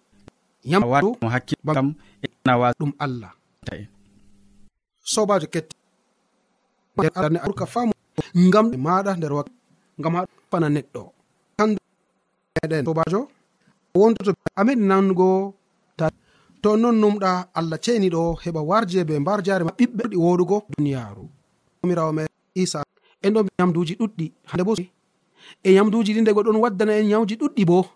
yamdu 0.64 1.08
hakkilo 1.34 1.72
kam 1.76 1.88
enawa 2.24 2.72
ɗum 2.78 2.92
allah. 3.04 3.32
Ta 3.66 3.76
en. 3.76 3.86
Sobajo 5.12 5.46
ketti 5.52 5.76
urka 7.48 7.66
famu 7.66 7.92
ngam 8.46 8.66
maɗa 8.84 9.12
nder 9.16 9.32
wakkati 9.36 9.56
ngam 10.00 10.14
ha 10.16 10.20
fana 10.50 10.68
neɗɗo. 10.76 11.02
meɗen. 12.62 12.84
Sobajo 12.86 13.20
wontoto 13.94 14.32
ameɗi 14.56 14.82
nango 14.90 15.54
ta 15.96 16.10
to 16.62 16.76
non 16.76 16.96
numɗa 17.02 17.30
allah 17.54 17.78
ceeniɗo 17.84 18.20
heɓa 18.42 18.60
warje 18.68 19.04
be 19.08 19.18
mbar 19.18 19.42
jare 19.46 19.64
ma 19.64 19.72
ɓiɓɓe 19.78 20.02
ɗi 20.10 20.16
woɗugo 20.16 20.56
duniyaru 20.72 21.24
mirawo 21.88 22.12
me 22.12 22.22
isa 22.54 22.82
en 23.22 23.30
ɗo 23.34 23.40
yamduji 23.58 23.94
ɗuɗɗi 24.00 24.26
hande 24.50 24.62
bo 24.64 24.72
e 25.62 25.70
yamduji 25.76 26.14
ɗi 26.14 26.20
ndego 26.22 26.42
ɗon 26.42 26.56
waddana 26.62 26.92
en 27.00 27.08
yawji 27.12 27.34
ɗuɗɗi 27.36 27.64
bo. 27.66 27.86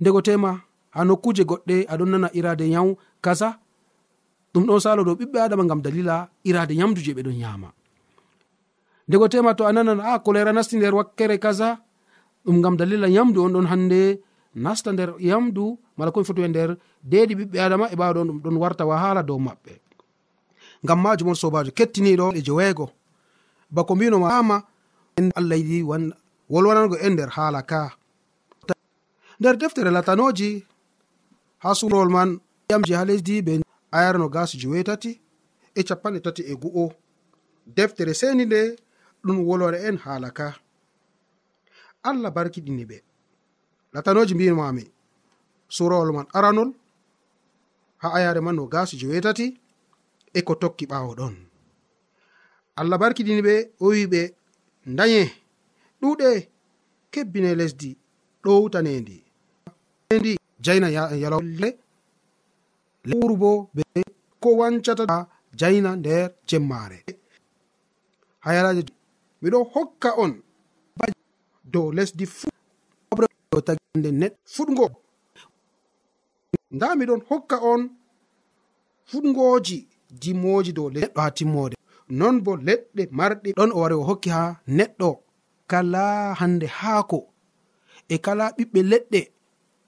Ndego 0.00 0.20
tema 0.22 0.60
ha 0.94 1.04
nokkuje 1.04 1.42
goɗɗe 1.44 1.86
aɗon 1.92 2.10
nana 2.10 2.28
irade 2.38 2.64
yaw 2.70 2.88
kaza 3.20 3.58
ɗum 4.54 4.64
ɗon 4.66 4.80
salo 4.80 5.04
dow 5.04 5.14
ɓiɓɓe 5.14 5.38
adama 5.40 5.64
gam 5.64 5.80
dalila 5.82 6.28
irade 6.44 6.74
yamdu 6.74 7.00
je 7.00 7.12
ɓeɗon 7.14 7.38
yama 7.40 7.68
ndego 9.08 9.28
tema 9.28 9.54
to 9.54 9.64
a 9.66 9.72
nanan 9.72 10.00
a 10.00 10.18
kolera 10.18 10.52
nasti 10.52 10.76
nder 10.76 10.94
wakkere 10.94 11.38
kaza 11.38 11.78
ɗum 12.48 12.62
gam 12.62 12.76
dalila 12.76 13.08
yamdu 13.08 13.44
on 13.44 13.52
ɗon 13.52 13.66
hande 13.70 14.00
nasta 14.54 14.92
nder 14.92 15.10
yamdu 15.20 15.64
mala 15.96 16.10
komi 16.12 16.24
foti 16.28 16.42
e 16.42 16.48
nder 16.48 16.70
deɗi 17.10 17.34
ɓiɓɓe 17.38 17.58
adama 17.64 17.86
e 17.92 17.96
ɓawa 18.00 18.12
ɗon 18.16 18.26
ɗum 18.28 18.38
ɗon 18.44 18.56
warta 18.62 18.84
wahala 18.90 19.22
dow 19.28 19.38
maɓɓe. 19.46 19.72
Ngam 20.84 20.98
majum 21.02 21.28
on 21.28 21.34
sobajo 21.42 21.70
kettiniɗo 21.78 22.26
e 22.38 22.40
joweego. 22.46 22.86
Bako 23.74 23.92
mbinoma 23.94 24.28
ama 24.38 24.56
allah 25.38 25.58
yiɗi 25.60 25.78
wolwanango 26.52 26.96
en 27.04 27.12
nder 27.12 27.30
haala 27.36 27.60
ka. 27.70 27.80
Nder 29.40 29.56
deftere 29.60 29.90
latanoji 29.90 30.50
ha 31.62 31.74
surowol 31.78 32.10
man 32.16 32.30
yamji 32.70 32.92
ha 32.98 33.04
lesdi 33.04 33.42
be 33.46 33.52
ayarno 33.96 34.28
gas 34.34 34.50
jowetati 34.60 35.10
e 35.78 35.80
capanɗe 35.88 36.20
tati 36.24 36.42
e 36.42 36.54
gu'o. 36.62 36.84
Deftere 37.76 38.14
seni 38.20 38.44
nde 38.46 38.60
ɗum 39.24 39.38
wolwana 39.46 39.78
en 39.88 39.96
haala 40.04 40.30
ka. 40.38 40.48
allah 42.02 42.30
barkiɗini 42.30 42.84
ɓe. 42.90 42.96
Latanoji 43.92 44.34
mbimami 44.34 44.84
surawol 45.68 46.12
man 46.12 46.26
aranol 46.36 46.70
ha 48.02 48.08
ayare 48.16 48.40
man 48.40 48.56
no 48.56 48.66
gasi 48.66 48.96
jewetati 49.00 49.46
e 50.34 50.40
ko 50.42 50.54
tokki 50.54 50.86
ɓawo 50.86 51.14
ɗon. 51.18 51.34
Allah 52.80 52.98
barkiɗini 52.98 53.42
ɓe 53.46 53.54
o 53.80 53.86
wi 53.92 54.06
ɓe 54.12 54.20
daye 54.86 55.22
ɗuɗe 56.00 56.28
kebbine 57.12 57.54
lesdi 57.60 57.90
ɗowtanendi 58.44 59.16
ndi 60.16 60.30
jaina 60.64 60.88
yalale 61.22 61.68
lewru 63.08 63.34
bo 63.42 63.50
be 63.74 63.82
ko 64.42 64.48
wancata 64.60 65.04
jaina 65.60 65.90
nder 65.96 66.30
jemmare 66.48 66.98
hayalaje 68.44 68.82
miɗo 69.42 69.58
hokka 69.74 70.10
on 70.22 70.32
dow 71.72 71.86
lesdi 71.96 72.24
fuu 72.26 72.50
dow 73.52 73.60
taginde 73.66 74.10
neɗɗo 74.20 74.38
fuɗgo. 74.54 74.86
Nda 76.74 76.86
miɗon 76.98 77.20
hokka 77.28 77.56
on 77.72 77.82
fuɗgoji 79.10 79.78
dimoji 80.20 80.70
dow 80.78 80.88
neɗɗo 80.94 81.18
ha 81.24 81.30
timmode 81.36 81.74
non 82.18 82.36
bo 82.44 82.52
leɗɗe 82.66 83.02
marɗi 83.18 83.50
ɗon 83.56 83.70
o 83.76 83.78
wari 83.82 83.94
o 84.00 84.02
hokki 84.08 84.30
ha 84.36 84.42
neɗɗo. 84.78 85.10
Kala 85.70 86.04
hande 86.40 86.66
haako 86.78 87.18
e 88.08 88.16
kala 88.24 88.44
ɓiɓɓe 88.56 88.80
leɗɗe 88.90 89.20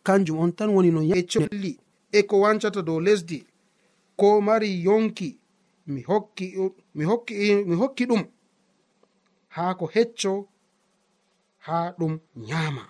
kanjum 0.06 0.38
on 0.42 0.52
tan 0.56 0.70
woni 0.74 0.90
no 0.90 1.00
yecoli 1.10 1.72
e 2.12 2.20
ko 2.28 2.34
wancata 2.42 2.80
dow 2.88 3.00
lesdi 3.06 3.38
ko 4.18 4.40
mari 4.46 4.68
yonki 4.86 5.28
mi 5.92 6.00
hokki 6.08 6.46
mi 6.96 7.04
hokki 7.10 7.34
mi 7.68 7.74
hokki 7.80 8.04
ɗum 8.10 8.22
haa 9.54 9.74
ko 9.78 9.84
hecco 9.94 10.32
haa 11.66 11.88
ɗum 11.98 12.14
nyama 12.48 12.84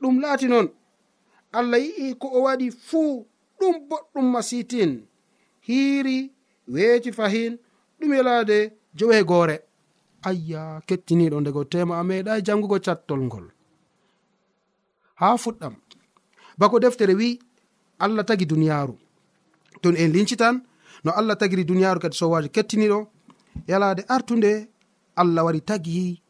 ɗum 0.00 0.14
laati 0.22 0.46
noon 0.52 0.68
allah 1.58 1.80
yi'i 1.84 2.06
ko 2.20 2.26
o 2.36 2.38
waɗi 2.46 2.68
fuu 2.88 3.14
ɗum 3.58 3.74
boɗɗum 3.88 4.26
masitin 4.34 4.92
hiiri 5.66 6.18
weeti 6.74 7.10
fahin 7.18 7.52
ɗum 7.98 8.10
yalaade 8.18 8.58
joweegoore 8.98 9.56
ayya 10.28 10.62
kettiniɗo 10.88 11.36
ndego 11.40 11.62
tema 11.72 11.94
a 12.00 12.02
meeɗai 12.08 12.40
jangugo 12.46 12.76
cattol 12.86 13.20
ngol. 13.26 13.46
Haa 15.20 15.36
fuɗɗam 15.42 15.74
bako 16.58 16.76
deftere 16.82 17.14
wi'i 17.20 17.38
allah 18.04 18.24
tagi 18.28 18.46
duniyaaru. 18.52 18.94
Ton 19.82 19.94
en 20.02 20.10
lincitan 20.14 20.56
no 21.04 21.10
allah 21.18 21.36
tagiri 21.40 21.64
duniyaaru 21.70 22.00
kadi 22.02 22.16
sowaji 22.20 22.48
kettiniɗo 22.56 22.98
yalaade 23.70 24.02
artunde 24.14 24.52
allah 25.20 25.42
wari 25.46 25.60
tagi 25.70 26.22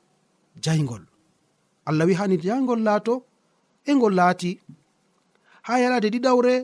jayngol 0.64 1.03
allah 1.88 2.05
wi 2.09 2.14
hani 2.20 2.37
ya 2.48 2.57
ngol 2.62 2.81
laato 2.87 3.14
e 3.88 3.94
ngol 3.96 4.14
laati. 4.18 4.51
Ha 5.66 5.72
yalade 5.83 6.09
ɗiɗawre 6.14 6.55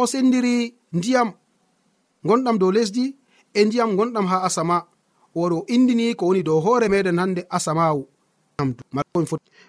o 0.00 0.02
sendiri 0.12 0.54
ndiyam 0.96 1.28
gonɗam 2.26 2.56
dow 2.60 2.70
lesdi 2.76 3.04
e 3.58 3.60
ndiyam 3.66 3.90
gonɗam 3.98 4.26
ha 4.30 4.36
asama. 4.48 4.76
Wori 5.36 5.54
o 5.60 5.64
indini 5.74 6.14
ko 6.18 6.26
woni 6.28 6.42
dow 6.48 6.58
hoore 6.64 6.86
meɗen 6.92 7.18
hande 7.22 7.42
asamawu 7.56 8.02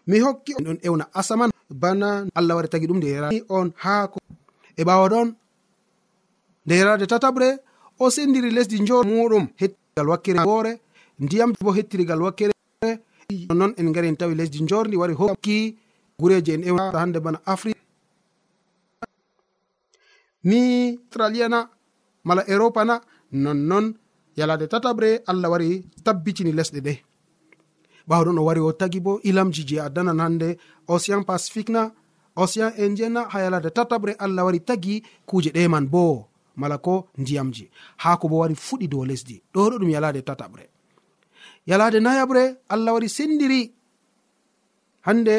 mi 0.07 0.17
hokki 0.25 0.51
on 0.69 0.77
ewna 0.87 1.05
asaman. 1.19 1.49
Bana 1.81 2.07
allah 2.37 2.55
wari 2.57 2.69
tagi 2.71 2.87
ɗum 2.89 2.97
nde 2.99 3.09
on 3.57 3.67
haako 3.83 4.19
e 4.77 4.81
ɓawa 4.87 5.05
ɗon. 5.13 5.27
Nde 6.65 6.73
yerade 6.79 7.05
tataɓre 7.11 7.47
o 7.99 8.09
sendiri 8.15 8.49
lesdi 8.55 8.77
njor 8.81 9.03
muɗum 9.05 9.45
hettigal 9.59 10.07
wakkere 10.11 10.39
woore 10.49 10.71
ndiyam 11.19 11.51
bo 11.63 11.71
hettirigal 11.77 12.21
wakkere 12.25 12.54
non 13.53 13.73
en 13.77 13.91
gari 13.91 14.07
en 14.07 14.15
tawi 14.15 14.35
lesdi 14.35 14.65
jorndi 14.67 14.95
wari 14.97 15.13
hokki 15.13 15.77
gureji 16.19 16.51
en 16.53 16.63
ewa 16.63 16.91
hande 16.93 17.19
bana 17.19 17.39
afrique. 17.45 17.79
Ni 20.43 20.97
australia 20.97 21.49
na 21.49 21.69
mala 22.23 22.43
europa 22.47 22.85
na 22.85 23.01
nonnon 23.31 23.93
yalade 24.37 24.67
tataɓre 24.67 25.23
allah 25.25 25.49
wari 25.51 25.83
tabbitini 26.03 26.51
lesɗe 26.51 26.79
ɗe. 26.81 26.93
Ɓawɗon 28.09 28.39
o 28.39 28.43
wari 28.45 28.59
o 28.59 28.71
tagi 28.71 28.99
bo 28.99 29.19
ilamji 29.23 29.63
je 29.67 29.79
a 29.79 29.89
danan 29.89 30.19
hannde 30.19 30.57
océan 30.87 31.23
pacifique 31.23 31.69
na 31.69 31.91
océan 32.35 32.71
indien 32.77 33.09
na 33.13 33.27
ha 33.29 33.39
yalade 33.41 33.69
tataɓre 33.69 34.15
allah 34.19 34.45
wari 34.45 34.59
tagi 34.59 35.03
kuuje 35.25 35.49
ɗeman 35.51 35.87
bo 35.89 36.27
mala 36.55 36.77
ko 36.77 37.07
ndiyamji 37.17 37.69
haa 37.97 38.17
ko 38.17 38.27
bo 38.27 38.37
wari 38.37 38.55
fuɗi 38.55 38.87
dow 38.87 39.05
lesdi 39.05 39.41
ɗo 39.53 39.69
ɗo 39.69 39.77
ɗum 39.79 39.89
yalade 39.89 40.21
tataɓre 40.21 40.69
yalade 41.69 41.99
nayaɓre 41.99 42.43
allah 42.69 42.93
wari 42.93 43.09
sendiri. 43.09 43.61
Hande 45.05 45.35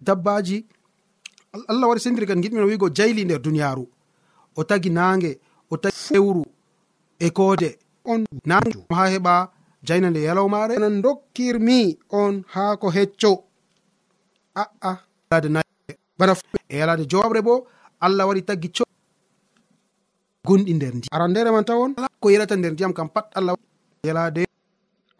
dabbaji 0.00 0.58
allah 1.70 1.86
wari 1.88 2.00
sendiri 2.00 2.26
kadi 2.26 2.40
giɗmino 2.44 2.66
wigo 2.66 2.88
jayli 2.88 3.24
nder 3.24 3.40
duniyaru 3.46 3.84
o 4.56 4.64
tagi 4.64 4.90
nange 4.90 5.38
o 5.70 5.76
tagi 5.76 5.96
fewru 6.08 6.44
e 7.18 7.28
kode 7.30 7.70
on 8.04 8.24
naju 8.46 8.80
ha 8.96 9.04
heɓa 9.12 9.34
jayna 9.86 10.10
nde 10.10 10.20
yalawmare 10.28 10.74
nan 10.78 11.02
dokkirmi 11.04 11.98
on 12.10 12.44
ha 12.52 12.76
ko 12.76 12.88
hecco. 12.96 13.32
Aa 14.56 14.96
yalade 15.30 15.48
nayaɓre 15.54 15.92
bana 16.18 16.32
e 16.68 16.76
yalade 16.80 17.04
jowaɓre 17.10 17.40
bo 17.42 17.54
allah 18.00 18.26
wari 18.28 18.42
taggi 18.48 18.68
co 18.76 18.84
gonɗi 20.46 20.72
nder 20.74 20.94
ndi 20.96 21.08
arandere 21.12 21.50
man 21.52 21.64
tawon 21.64 21.92
ko 22.20 22.26
yelata 22.30 22.56
nder 22.56 22.72
ndiyam 22.72 22.92
kam 22.96 23.08
pat 23.14 23.26
allah 23.38 23.54
yalade 24.08 24.42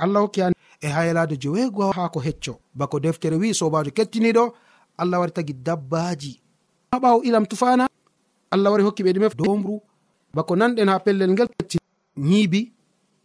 allah 0.00 0.20
hokki 0.24 0.42
an. 0.42 0.52
E 0.80 0.88
haylade 0.88 1.36
joweego 1.36 1.90
ha 1.92 2.08
ko 2.08 2.20
hecco. 2.20 2.58
Bako 2.74 3.00
deftere 3.00 3.36
wi 3.36 3.54
sobajo 3.54 3.90
kettiniɗo 3.90 4.52
allah 5.00 5.16
wari 5.20 5.32
tagi 5.32 5.52
dabbaji 5.56 6.32
ha 6.92 6.98
ɓawo 7.00 7.22
ilam 7.24 7.46
tufana 7.46 7.88
allah 8.50 8.70
wari 8.72 8.84
hokki 8.84 9.02
ɓe 9.02 9.12
ɗume 9.16 9.28
domru 9.38 9.80
bako 10.34 10.56
nanɗen 10.56 10.88
ha 10.88 10.98
pellel 11.00 11.30
ngel 11.32 11.48
ketti 11.56 11.78
ñiibi 12.18 12.72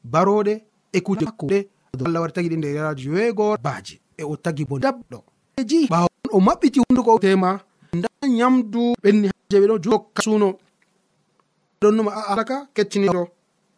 baroɗe 0.04 0.54
e 0.94 1.00
kuje 1.02 1.26
kujekude 1.26 1.68
allah 2.06 2.22
wari 2.22 2.34
tagi 2.34 2.50
ɗi 2.50 2.58
nder 2.58 2.76
yalaade 2.76 3.02
joweego 3.04 3.58
baji 3.64 4.00
e 4.18 4.24
o 4.24 4.36
tagi 4.38 4.64
bo 4.66 4.80
dabɗo. 4.80 5.18
E 5.60 5.64
ji 5.70 5.88
ɓawo 5.92 6.08
o 6.32 6.40
maɓɓiti 6.40 6.80
hunduko 6.84 7.20
tema 7.20 7.60
nda 7.94 8.08
ñamdu 8.28 8.94
ɓenni 9.04 9.28
je 9.52 9.58
ɓe 9.60 9.68
ɗo 9.68 9.78
jokka 9.84 10.22
suno 10.24 10.48
ɗonnuma 11.82 12.12
alaka 12.32 12.68
kettiniɗo 12.76 13.28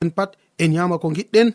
en 0.01 0.09
pat 0.11 0.31
en 0.59 0.67
ñama 0.71 0.97
ko 1.01 1.09
giɗɗen 1.15 1.49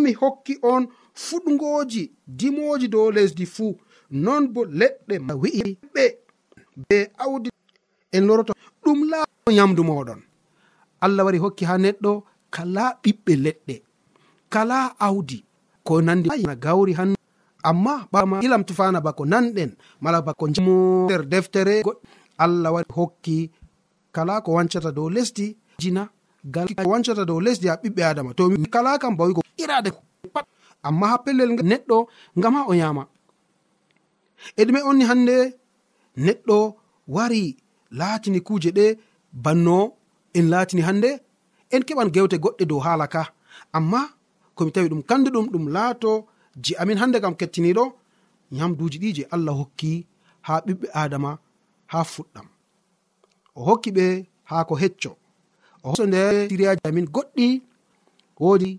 mi 0.00 0.12
hokki 0.12 0.58
on 0.62 0.86
fuɗgoji 1.14 2.12
dimoji 2.26 2.88
dow 2.88 3.10
lesdi 3.10 3.46
fuu. 3.46 3.76
Non 4.10 4.48
bo 4.52 4.64
leɗɗe 4.64 5.14
wi'i 5.42 5.78
ɓe 5.94 6.04
be 6.88 6.98
awdi 7.18 7.50
en 8.12 8.26
loroto. 8.26 8.52
Ɗum 8.84 8.98
laawo 9.10 9.50
yamdu 9.58 9.82
moɗon 9.84 10.20
allah 11.00 11.24
wari 11.26 11.38
hokki 11.38 11.64
ha 11.64 11.74
neɗɗo 11.78 12.22
kala 12.50 12.84
ɓiɓɓe 13.02 13.32
leɗɗe 13.44 13.74
kala 14.50 14.94
awdi. 15.06 15.44
Ko 15.84 16.00
nandi 16.02 16.28
gawri 16.64 16.92
han. 16.98 17.14
Amma 17.62 18.08
ɓama 18.12 18.40
ilam 18.44 18.64
tufana 18.64 19.00
bako 19.00 19.24
nanɗen 19.26 19.70
mala 20.00 20.22
bako 20.22 20.48
jamo 20.54 21.04
nder 21.04 21.22
deftere. 21.26 21.82
Allah 22.38 22.72
wari 22.74 22.86
hokki 22.96 23.50
kala 24.12 24.40
ko 24.42 24.52
wancata 24.56 24.90
dow 24.92 25.08
lesdi 25.10 25.56
jina 25.78 26.08
gal 26.44 26.66
wancata 26.86 27.24
dow 27.24 27.40
lesdi 27.40 27.68
ha 27.68 27.76
ɓiɓɓe 27.82 28.02
adama 28.04 28.34
to 28.34 28.44
kala 28.70 28.98
kam 28.98 29.16
bawigo 29.16 29.40
sakirade 29.64 29.90
pat 30.34 30.46
amma 30.88 31.06
ha 31.10 31.16
pellel 31.24 31.50
neɗɗo 31.70 31.96
ngam 32.38 32.54
ha 32.56 32.62
o 32.70 32.72
yama 32.80 33.02
e 34.56 34.62
ɗume 34.66 34.80
onni 34.88 35.04
hande 35.10 35.36
neɗɗo 36.24 36.56
wari 37.14 37.42
laatini 37.98 38.40
kuuje 38.46 38.70
ɗe 38.78 38.86
banno 39.44 39.76
en 40.38 40.46
laatini 40.52 40.82
hande 40.88 41.10
en 41.74 41.82
keɓan 41.86 42.10
gewte 42.14 42.36
goɗɗe 42.44 42.64
dow 42.70 42.80
haala 42.86 43.06
ka. 43.14 43.22
Amma 43.76 44.00
komi 44.56 44.70
tawi 44.74 44.88
ɗum 44.92 45.02
kandu 45.08 45.28
ɗum 45.34 45.46
ɗum 45.52 45.64
laato 45.74 46.10
je 46.64 46.72
amin 46.80 46.98
hande 47.02 47.18
kam 47.22 47.34
kettiniɗo 47.40 47.84
yamduji 48.58 48.98
ɗi 49.02 49.08
je 49.16 49.22
allah 49.34 49.54
hokki 49.60 49.90
ha 50.46 50.54
ɓiɓɓe 50.66 50.86
adama 51.02 51.30
ha 51.92 51.98
fuɗɗam. 52.12 52.46
O 53.58 53.60
hokki 53.68 53.90
ɓe 53.96 54.06
ha 54.50 54.56
ko 54.68 54.74
hecco. 54.82 55.10
O 55.82 55.86
hoso 55.90 56.04
nder 56.06 56.32
siriyaji 56.50 56.80
amin 56.88 57.06
goɗɗi 57.14 57.46
woodi 58.42 58.70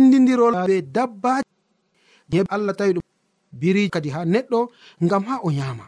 andidirol 0.00 0.54
be 0.66 0.76
dabbaji. 0.96 1.48
Allah 2.48 2.74
tawi 2.78 2.92
ɗum 2.96 3.04
biri 3.52 3.90
kadi 3.90 4.08
ha 4.14 4.20
neɗɗo 4.24 4.60
ngam 5.04 5.22
ha 5.28 5.34
o 5.46 5.50
nyama. 5.52 5.86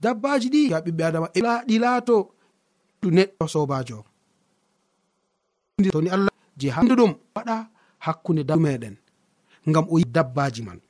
Dabbaji 0.00 0.48
ɗi 0.54 0.60
ya 0.70 0.78
ɓiɓɓe 0.84 1.02
adama 1.08 1.28
e 1.34 1.40
ɗi 1.68 1.76
laato 1.82 2.16
ɗu 3.02 3.08
neɗɗo 3.16 3.44
sobajo. 3.52 3.98
Toni 5.92 6.08
allah 6.16 6.32
je 6.56 6.68
handuɗum 6.76 7.12
waɗa 7.34 7.56
hakkunde 8.04 8.42
da 8.48 8.56
meɗen 8.56 8.96
ngam 9.68 9.86
o 9.92 9.98
yi 9.98 10.04
dabbaji 10.04 10.62
man. 10.62 10.80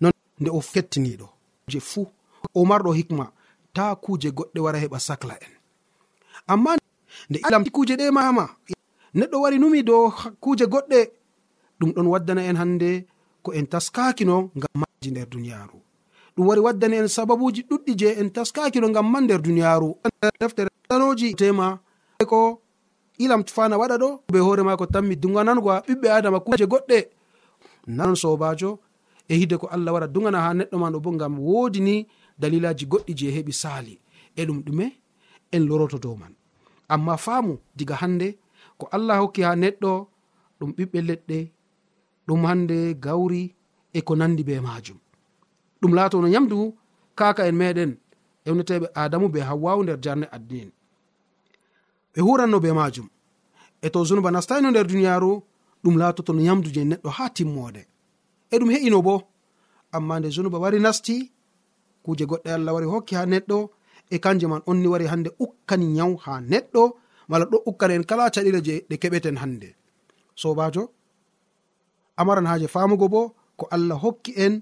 Non 0.00 0.12
nde 0.40 0.50
o 0.50 0.60
kettiniɗo. 0.72 1.26
Je 1.70 1.78
fuu 1.80 2.06
o 2.54 2.64
marɗo 2.64 2.90
hikma 2.98 3.32
ta 3.74 3.94
kuje 3.94 4.28
goɗɗe 4.36 4.58
wara 4.64 4.78
heɓa 4.82 4.98
sacla 4.98 5.34
en. 5.44 5.52
Amma 6.52 6.70
nde 7.28 7.70
kuje 7.70 7.94
ɗe 8.00 8.10
mama 8.10 8.44
neɗɗo 9.14 9.36
wari 9.42 9.58
numi 9.58 9.82
dow 9.82 10.10
kuje 10.40 10.64
goɗɗe 10.72 11.19
ɗum 11.80 11.90
ɗon 11.94 12.06
waddana 12.12 12.42
en 12.50 12.56
hande 12.56 12.90
ko 13.42 13.52
en 13.52 13.66
taskakino 13.72 14.36
ngam 14.56 14.74
maji 14.80 15.10
nder 15.10 15.28
duniyaru 15.32 15.78
ɗum 16.36 16.46
wari 16.48 16.60
waddani 16.60 16.96
en 16.96 17.08
sababuji 17.08 17.62
ɗuɗɗi 17.68 17.92
je 18.00 18.08
en 18.20 18.28
taskakino 18.30 18.86
ngam 18.88 19.06
man 19.12 19.24
nder 19.24 19.40
duniyaru 19.42 19.88
deftere 20.40 20.70
sanoji 20.88 21.34
tema 21.34 21.78
e 22.20 22.24
ko 22.24 22.60
ilam 23.18 23.42
fana 23.46 23.76
waɗa 23.80 23.96
ɗo 24.02 24.08
be 24.32 24.38
hoore 24.38 24.62
mako 24.62 24.84
ko 24.86 24.92
tammi 24.92 25.14
duganangoa 25.22 25.76
ɓiɓɓe 25.86 26.06
adama 26.16 26.38
kuje 26.44 26.66
goɗɗe. 26.72 26.98
Nanon 27.96 28.16
sobajo 28.22 28.70
e 29.28 29.34
hide 29.40 29.56
ko 29.60 29.66
allah 29.74 29.92
waɗa 29.94 30.06
dugana 30.14 30.38
ha 30.44 30.50
neɗɗo 30.58 30.76
ma 30.82 30.88
ɗo 30.92 30.98
bo 31.04 31.10
ngam 31.12 31.34
wodi 31.46 31.80
ni 31.80 31.94
dalilaji 32.40 32.84
goɗɗi 32.92 33.12
je 33.18 33.26
heɓi 33.36 33.52
sali 33.52 33.94
e 34.36 34.42
ɗum 34.46 34.58
ɗume 34.66 34.86
en 35.52 35.62
loroto 35.68 35.98
dow 35.98 36.14
man. 36.16 36.32
Amma 36.88 37.16
faamu 37.16 37.58
diga 37.76 37.94
hande 38.00 38.38
ko 38.78 38.84
allah 38.96 39.16
hokki 39.20 39.42
ha 39.46 39.52
neɗɗo 39.56 39.90
ɗum 40.60 40.70
ɓiɓɓe 40.76 40.98
leɗɗe 41.08 41.38
ɗum 42.30 42.46
hande 42.46 42.94
gawri 42.94 43.42
e 43.92 44.00
ko 44.06 44.14
nandi 44.14 44.42
be 44.48 44.54
majum 44.66 44.98
ɗum 45.82 45.92
latono 45.98 46.28
yamdu 46.34 46.58
kaka 47.18 47.42
en 47.48 47.56
meɗen 47.60 47.92
ewneteɓe 48.48 48.86
adamu 49.02 49.26
be 49.34 49.40
hawwawu 49.48 49.80
nder 49.82 49.98
jarne 50.04 50.26
addi 50.36 50.58
ɓe 52.12 52.20
huranno 52.26 52.58
be 52.64 52.70
majum 52.72 53.08
e 53.82 53.88
to 53.92 53.98
zunuba 54.08 54.30
nastayno 54.30 54.68
nder 54.70 54.86
duniyaru 54.90 55.32
ɗum 55.82 55.94
latoto 56.00 56.32
no 56.32 56.42
yamdu 56.48 56.68
je 56.74 56.80
neɗɗo 56.90 57.08
ha 57.16 57.24
timmode 57.36 57.82
e 58.52 58.54
ɗum 58.60 58.70
he'ino 58.74 58.98
bo 59.06 59.14
amma 59.96 60.14
nde 60.20 60.28
zunuba 60.34 60.58
wari 60.62 60.78
nasti 60.84 61.16
kuje 62.04 62.24
goɗɗe 62.30 62.48
allah 62.56 62.72
wari 62.74 62.86
hokki 62.92 63.14
ha 63.18 63.22
neɗɗo 63.32 63.58
e 64.14 64.16
kanje 64.24 64.46
man 64.52 64.62
onni 64.70 64.86
wari 64.92 65.06
hande 65.12 65.30
ukkani 65.44 65.86
yaw 65.98 66.12
ha 66.24 66.32
neɗɗo 66.50 66.82
mala 67.30 67.44
ɗo 67.50 67.58
ukkana 67.70 67.94
en 67.98 68.04
kala 68.08 68.30
caɗire 68.34 68.60
je 68.66 68.74
ɗe 68.88 68.94
keɓeten 69.02 69.36
hande 69.42 69.68
sobajo 70.42 70.82
amaran 72.20 72.46
haaje 72.50 72.68
famugo 72.74 73.06
bo 73.14 73.22
ko 73.58 73.64
allah 73.76 73.96
hokki 74.04 74.32
en 74.44 74.54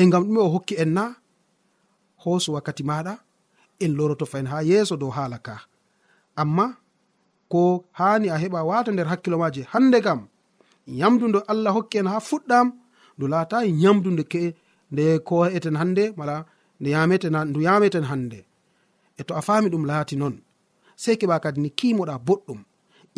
e 0.00 0.02
ngam 0.06 0.22
ɗume 0.26 0.40
o 0.46 0.48
hokki 0.54 0.74
en 0.82 0.90
na 0.96 1.04
hoosu 2.22 2.48
wakkati 2.54 2.82
maɗa 2.90 3.14
en 3.84 3.92
loroto 3.98 4.24
fahin 4.30 4.48
ha 4.52 4.56
yeeso 4.70 4.94
dow 5.00 5.10
haala 5.16 5.38
ka. 5.46 5.54
Amma 6.42 6.66
ko 7.52 7.60
hani 7.98 8.28
a 8.34 8.36
heɓa 8.42 8.60
wata 8.68 8.90
nder 8.92 9.08
hakkilo 9.12 9.36
maje 9.42 9.62
hande 9.72 9.98
kam 10.06 10.20
yamdu 11.00 11.24
nde 11.28 11.40
allah 11.52 11.72
hokki 11.76 11.96
en 12.00 12.08
ha 12.12 12.18
fuɗɗam 12.28 12.66
ndu 13.16 13.26
laata 13.32 13.56
yamdu 13.82 14.08
nde 14.12 14.24
ke 14.32 14.42
nde 14.92 15.04
ko 15.28 15.34
eten 15.56 15.76
hande 15.80 16.04
mala 16.18 16.36
nde 16.80 16.88
yameten 16.94 17.36
ndu 17.50 17.58
yameten 17.66 18.04
hande 18.10 18.40
e 19.20 19.22
to 19.26 19.32
a 19.40 19.42
fami 19.46 19.68
ɗum 19.72 19.84
laati 19.90 20.14
noon 20.20 20.36
sei 21.02 21.16
keɓa 21.20 21.36
kadi 21.44 21.60
ni 21.62 21.70
kimoɗa 21.78 22.14
boɗɗum 22.26 22.60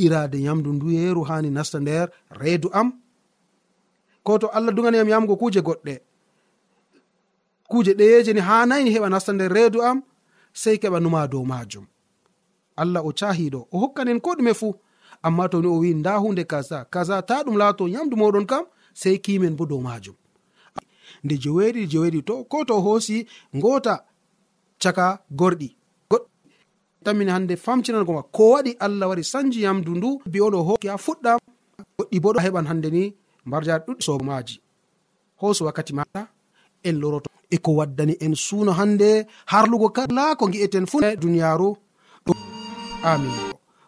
irade 0.05 0.39
yamdu 0.47 0.69
ndu 0.73 0.77
nduyeru 0.77 1.23
hani 1.29 1.51
nasta 1.57 1.79
nder 1.81 2.07
reedu 2.41 2.69
am 2.81 2.89
ko 4.23 4.39
to 4.39 4.47
allah 4.49 4.73
duganiyam 4.75 5.09
yamugo 5.09 5.37
kuje 5.37 5.61
goɗɗe 5.61 5.95
kuje 7.71 7.93
ɗeyeje 7.99 8.33
ni 8.35 8.41
ha 8.41 8.67
nayi 8.67 8.91
heɓa 8.95 9.09
nasta 9.11 9.33
nder 9.33 9.53
reedu 9.53 9.79
am 9.83 9.99
sei 10.53 10.77
keɓa 10.83 10.99
numa 11.01 11.27
dow 11.33 11.45
majum. 11.45 11.87
Allah 12.77 13.03
o 13.05 13.13
cahiɗo 13.13 13.61
o 13.73 13.77
hokkanen 13.83 14.21
ko 14.21 14.31
ɗume 14.39 14.53
fuu 14.61 14.75
amma 15.23 15.49
toni 15.53 15.69
o 15.69 15.79
wi 15.83 15.95
nda 15.95 16.13
hunde 16.23 16.45
kaza 16.45 16.79
kaza 16.95 17.23
ta 17.29 17.43
ɗum 17.45 17.57
laato 17.61 17.85
yamdu 17.89 18.17
moɗon 18.17 18.47
kam 18.51 18.65
sei 18.95 19.19
kimen 19.25 19.57
bo 19.57 19.65
dow 19.67 19.81
majum. 19.81 20.15
Nde 21.25 21.35
joweeɗiɗi 21.43 21.87
joweeɗiɗi 21.93 22.25
to 22.29 22.45
ko 22.45 22.65
to 22.65 22.75
hoosi 22.81 23.27
ngota 23.57 23.95
caka 24.83 25.07
gorɗi. 25.39 25.77
Tammin 27.05 27.29
hande 27.29 27.57
famtinangoma 27.57 28.23
ko 28.37 28.43
waɗi 28.55 28.77
allah 28.81 29.09
wari 29.09 29.25
sanji 29.25 29.61
yamdu 29.63 29.95
ndu 29.95 30.09
bi 30.33 30.39
oɗo 30.41 30.59
hokki 30.69 30.89
ha 30.89 30.97
fuɗɗam 30.97 31.39
goɗɗi 31.99 32.21
bo 32.23 32.33
ɗo 32.35 32.41
heɓan 32.45 32.67
hande 32.71 32.89
ni 32.91 33.15
mbarjaɗo 33.47 33.85
ɗuɗɗi 33.87 34.03
somaji 34.07 34.55
hoso 35.41 35.65
wakkati 35.65 35.93
maɗa 35.99 36.23
en 36.85 36.97
loroto. 37.01 37.31
Eko 37.51 37.71
waddani 37.79 38.15
en 38.25 38.35
suno 38.35 38.73
hande 38.73 39.27
harlugo 39.53 39.89
kala 39.97 40.37
ko 40.39 40.45
gi'eten 40.53 40.87
fu 40.87 40.97
e 41.05 41.17
duniyaru 41.17 41.69
amin. 43.03 43.35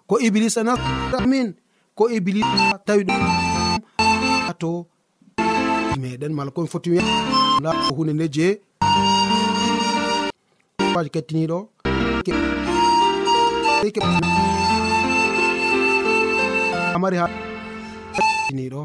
Ko 0.09 0.19
iblisa 0.19 0.61
namin 0.65 1.55
ko 1.95 2.09
iblisa 2.11 2.79
tawi 2.87 3.05
to 4.59 4.87
meɗen 6.03 6.33
mala 6.37 6.51
komi 6.55 6.69
foti 6.73 6.89
ko 7.89 7.95
hunde 7.97 8.13
nde 8.15 8.27
je 8.35 8.47
waji 10.95 11.11
kettiniɗo 11.15 11.59
amari 16.95 17.17
ha 17.21 17.27
kettiniɗo 18.15 18.83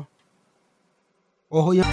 o 1.49 1.61
hoya 1.63 1.83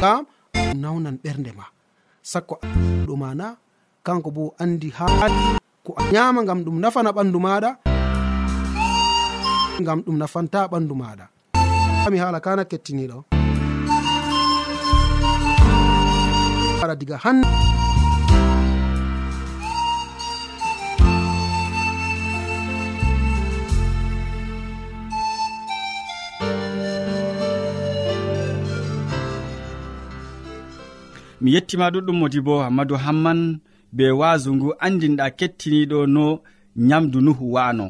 kam 0.00 0.28
nawnan 0.76 1.16
ɓernde 1.24 1.52
ma. 1.56 1.64
Sakko 2.20 2.54
ɗo 3.08 3.14
mana 3.16 3.56
kanko 4.06 4.28
bo 4.36 4.44
andi 4.62 4.88
haali 4.98 5.56
ko 5.84 5.90
a 5.96 6.02
nyama 6.12 6.40
gam 6.48 6.60
ɗum 6.64 6.76
nafana 6.82 7.10
ɓandu 7.16 7.38
maɗa 7.44 7.70
gam 9.86 9.98
ɗum 10.04 10.16
nafanta 10.20 10.60
ɓandu 10.72 10.94
maɗa 11.02 11.24
mi 12.12 12.18
haala 12.22 12.38
kana 12.44 12.62
kettiniɗo. 12.70 13.18
fara 16.84 16.96
diga 17.00 17.16
han. 17.24 17.38
Mi 31.40 31.50
yettima 31.54 31.86
ɗuɗɗum 31.92 32.16
modi 32.20 32.40
bo 32.46 32.54
hammadou 32.64 32.96
hamman 33.04 33.40
be 33.96 34.04
waasu 34.20 34.48
ngu 34.56 34.68
andinɗa 34.84 35.26
kettiniɗo 35.38 35.98
no 36.14 36.24
nyamdu 36.88 37.18
nuhu 37.26 37.44
wano 37.54 37.86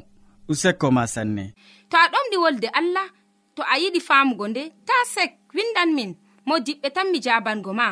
useko 0.50 0.86
ma 0.96 1.02
sanne. 1.14 1.44
To 1.90 1.96
a 1.96 2.06
ɗomɗi 2.12 2.36
wolde 2.42 2.68
allah 2.80 3.06
to 3.54 3.62
a 3.62 3.74
yiɗi 3.82 4.00
famugo 4.08 4.44
nde 4.50 4.62
ta 4.88 4.94
sek 5.14 5.30
windan 5.56 5.90
min 5.96 6.10
mo 6.46 6.54
diɓɓe 6.66 6.88
tan 6.94 7.06
mi 7.12 7.18
jabango 7.24 7.72
ma. 7.80 7.86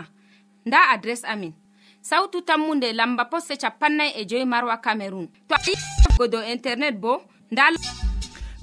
nda 0.67 0.79
adres 0.91 1.25
amin. 1.25 1.53
Sautu 2.01 2.41
tammunde 2.43 2.93
lamba 2.93 3.25
poste 3.25 3.57
capannay 3.57 4.11
e 4.17 4.25
joyi 4.25 4.45
marwa 4.45 4.77
camerun 4.77 5.29
to 5.49 5.57
go 6.19 6.27
dow 6.27 6.43
internet 6.43 6.95
bo 7.01 7.23
nda 7.51 7.71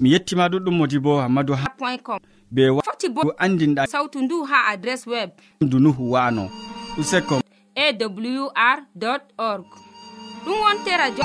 mi 0.00 0.12
yettima 0.12 0.48
ɗuɗɗum 0.48 0.74
modi 0.76 0.98
bo 0.98 1.20
hammadou 1.20 1.54
ha 1.56 1.68
point 1.78 2.02
com. 2.02 2.18
Be 2.50 2.62
foti 2.84 3.08
bo 3.08 3.32
andinɗa 3.38 3.86
sautu 3.86 4.22
ndu 4.22 4.44
ha 4.44 4.66
adres 4.72 5.06
web. 5.06 5.30
Dunuhu 5.60 6.12
wano. 6.12 6.50
Useko 6.98 7.40
awr 7.76 8.78
org. 9.38 9.66
Ɗum 10.44 10.60
wonte 10.62 10.96
radio 10.96 11.24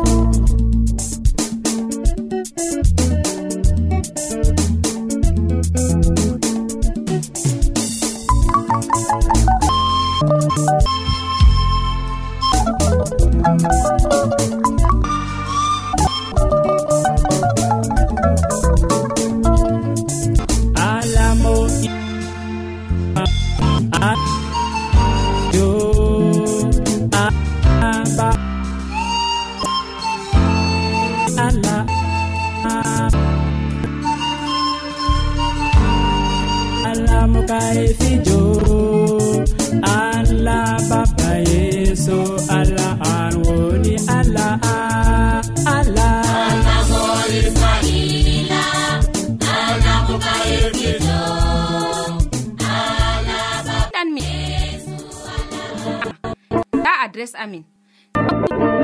amin. 57.41 57.63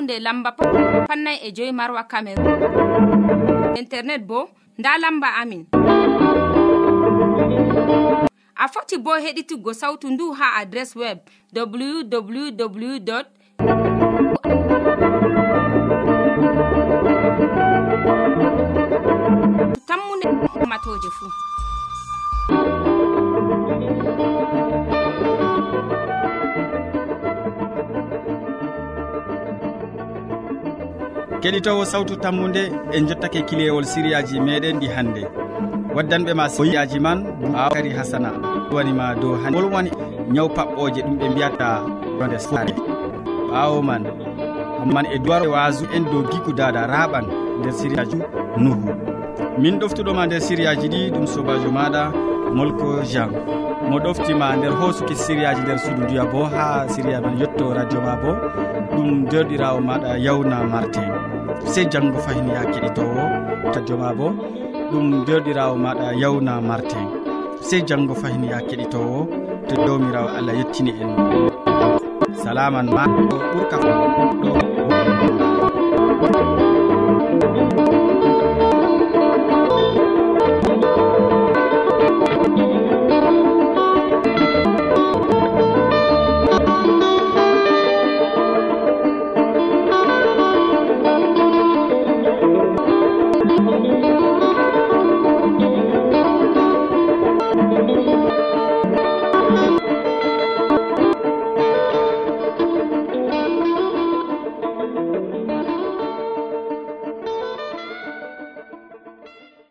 Nde 0.01 0.19
lamba 0.19 0.51
pannay 1.07 1.37
e 1.43 1.51
joyi 1.51 1.71
marwa 1.71 2.03
cameron 2.03 2.47
internet 3.77 4.21
bo 4.25 4.49
nda 4.77 4.97
lamba 4.97 5.35
amin. 5.41 5.65
A 8.55 8.67
foti 8.67 8.97
bo 8.97 9.11
heɗituggo 9.23 9.73
sautu 9.73 10.09
ndu 10.09 10.31
ha 10.33 10.55
adres 10.55 10.95
web 10.95 11.17
www 11.55 13.21
tammude 19.87 20.27
ummatoje 20.63 21.09
fuu 21.17 21.31
keɗitowo 31.47 31.85
sawtu 31.85 32.15
tammude 32.15 32.71
en 32.91 33.07
jottake 33.07 33.41
kilewol 33.41 33.83
siriyaji 33.85 34.39
meɗen 34.39 34.79
ɗi 34.81 34.87
hannde 34.95 35.21
waddanɓe 35.95 36.33
ma 36.33 36.49
siriyaji 36.49 36.99
man 36.99 37.19
awkari 37.55 37.89
hasana. 37.97 38.29
Wanima 38.75 39.15
dow 39.21 39.33
wolwani 39.55 39.91
ñaw 40.33 40.47
paɓɓoje 40.55 41.01
ɗum 41.05 41.15
ɓe 41.19 41.29
mbiyata 41.29 41.67
ronde 42.19 42.39
sare 42.39 42.73
ɓawo 43.51 43.81
man 43.81 44.03
man 44.93 45.05
e 45.05 45.17
duwar 45.19 45.43
e 45.43 45.47
wasu 45.47 45.85
en 45.95 46.03
dow 46.11 46.23
giku 46.31 46.51
dada 46.53 46.81
raɓan 46.87 47.25
nder 47.59 47.73
siriyaji 47.73 48.17
nuhu. 48.57 48.89
Min 49.61 49.79
ɗoftuɗoma 49.79 50.25
nder 50.27 50.41
siriyaji 50.41 50.87
ɗi 50.93 51.11
ɗum 51.13 51.25
sobajo 51.27 51.69
maɗa 51.71 52.11
molko 52.55 53.03
jean. 53.11 53.31
mo 53.89 53.97
ɗoftima 54.03 54.55
nder 54.57 54.73
hosuki 54.79 55.15
siriyaji 55.15 55.61
nder 55.61 55.79
suudu 55.79 56.03
ndiya 56.03 56.25
bo 56.31 56.41
ha 56.53 56.65
siriya 56.93 57.21
men 57.21 57.39
yetto 57.41 57.73
radio 57.77 57.99
ma 58.01 58.13
bo 58.21 58.31
ɗum 58.95 59.09
derɗirawo 59.31 59.79
maɗa 59.89 60.11
yawna 60.25 60.57
martin 60.73 61.09
sey 61.71 61.85
janggo 61.91 62.19
fayin 62.25 62.47
ya 62.55 62.61
keɗitowo 62.73 63.21
radio 63.75 63.95
ma 63.97 64.09
bo 64.17 64.27
ɗum 64.91 65.25
derɗirawo 65.27 65.75
maɗa 65.85 66.07
yawna 66.21 66.53
martin 66.69 67.07
sey 67.67 67.81
janggo 67.87 68.13
fayin 68.21 68.43
ya 68.51 68.57
keɗitowo 68.69 69.19
to 69.67 69.75
dowmirawo 69.85 70.27
allah 70.37 70.53
yettini 70.59 70.91
en. 71.01 71.11
Salaman 72.43 72.87
ma 72.95 73.03
ɓuurka 73.07 73.77
ɗo. 73.83 74.66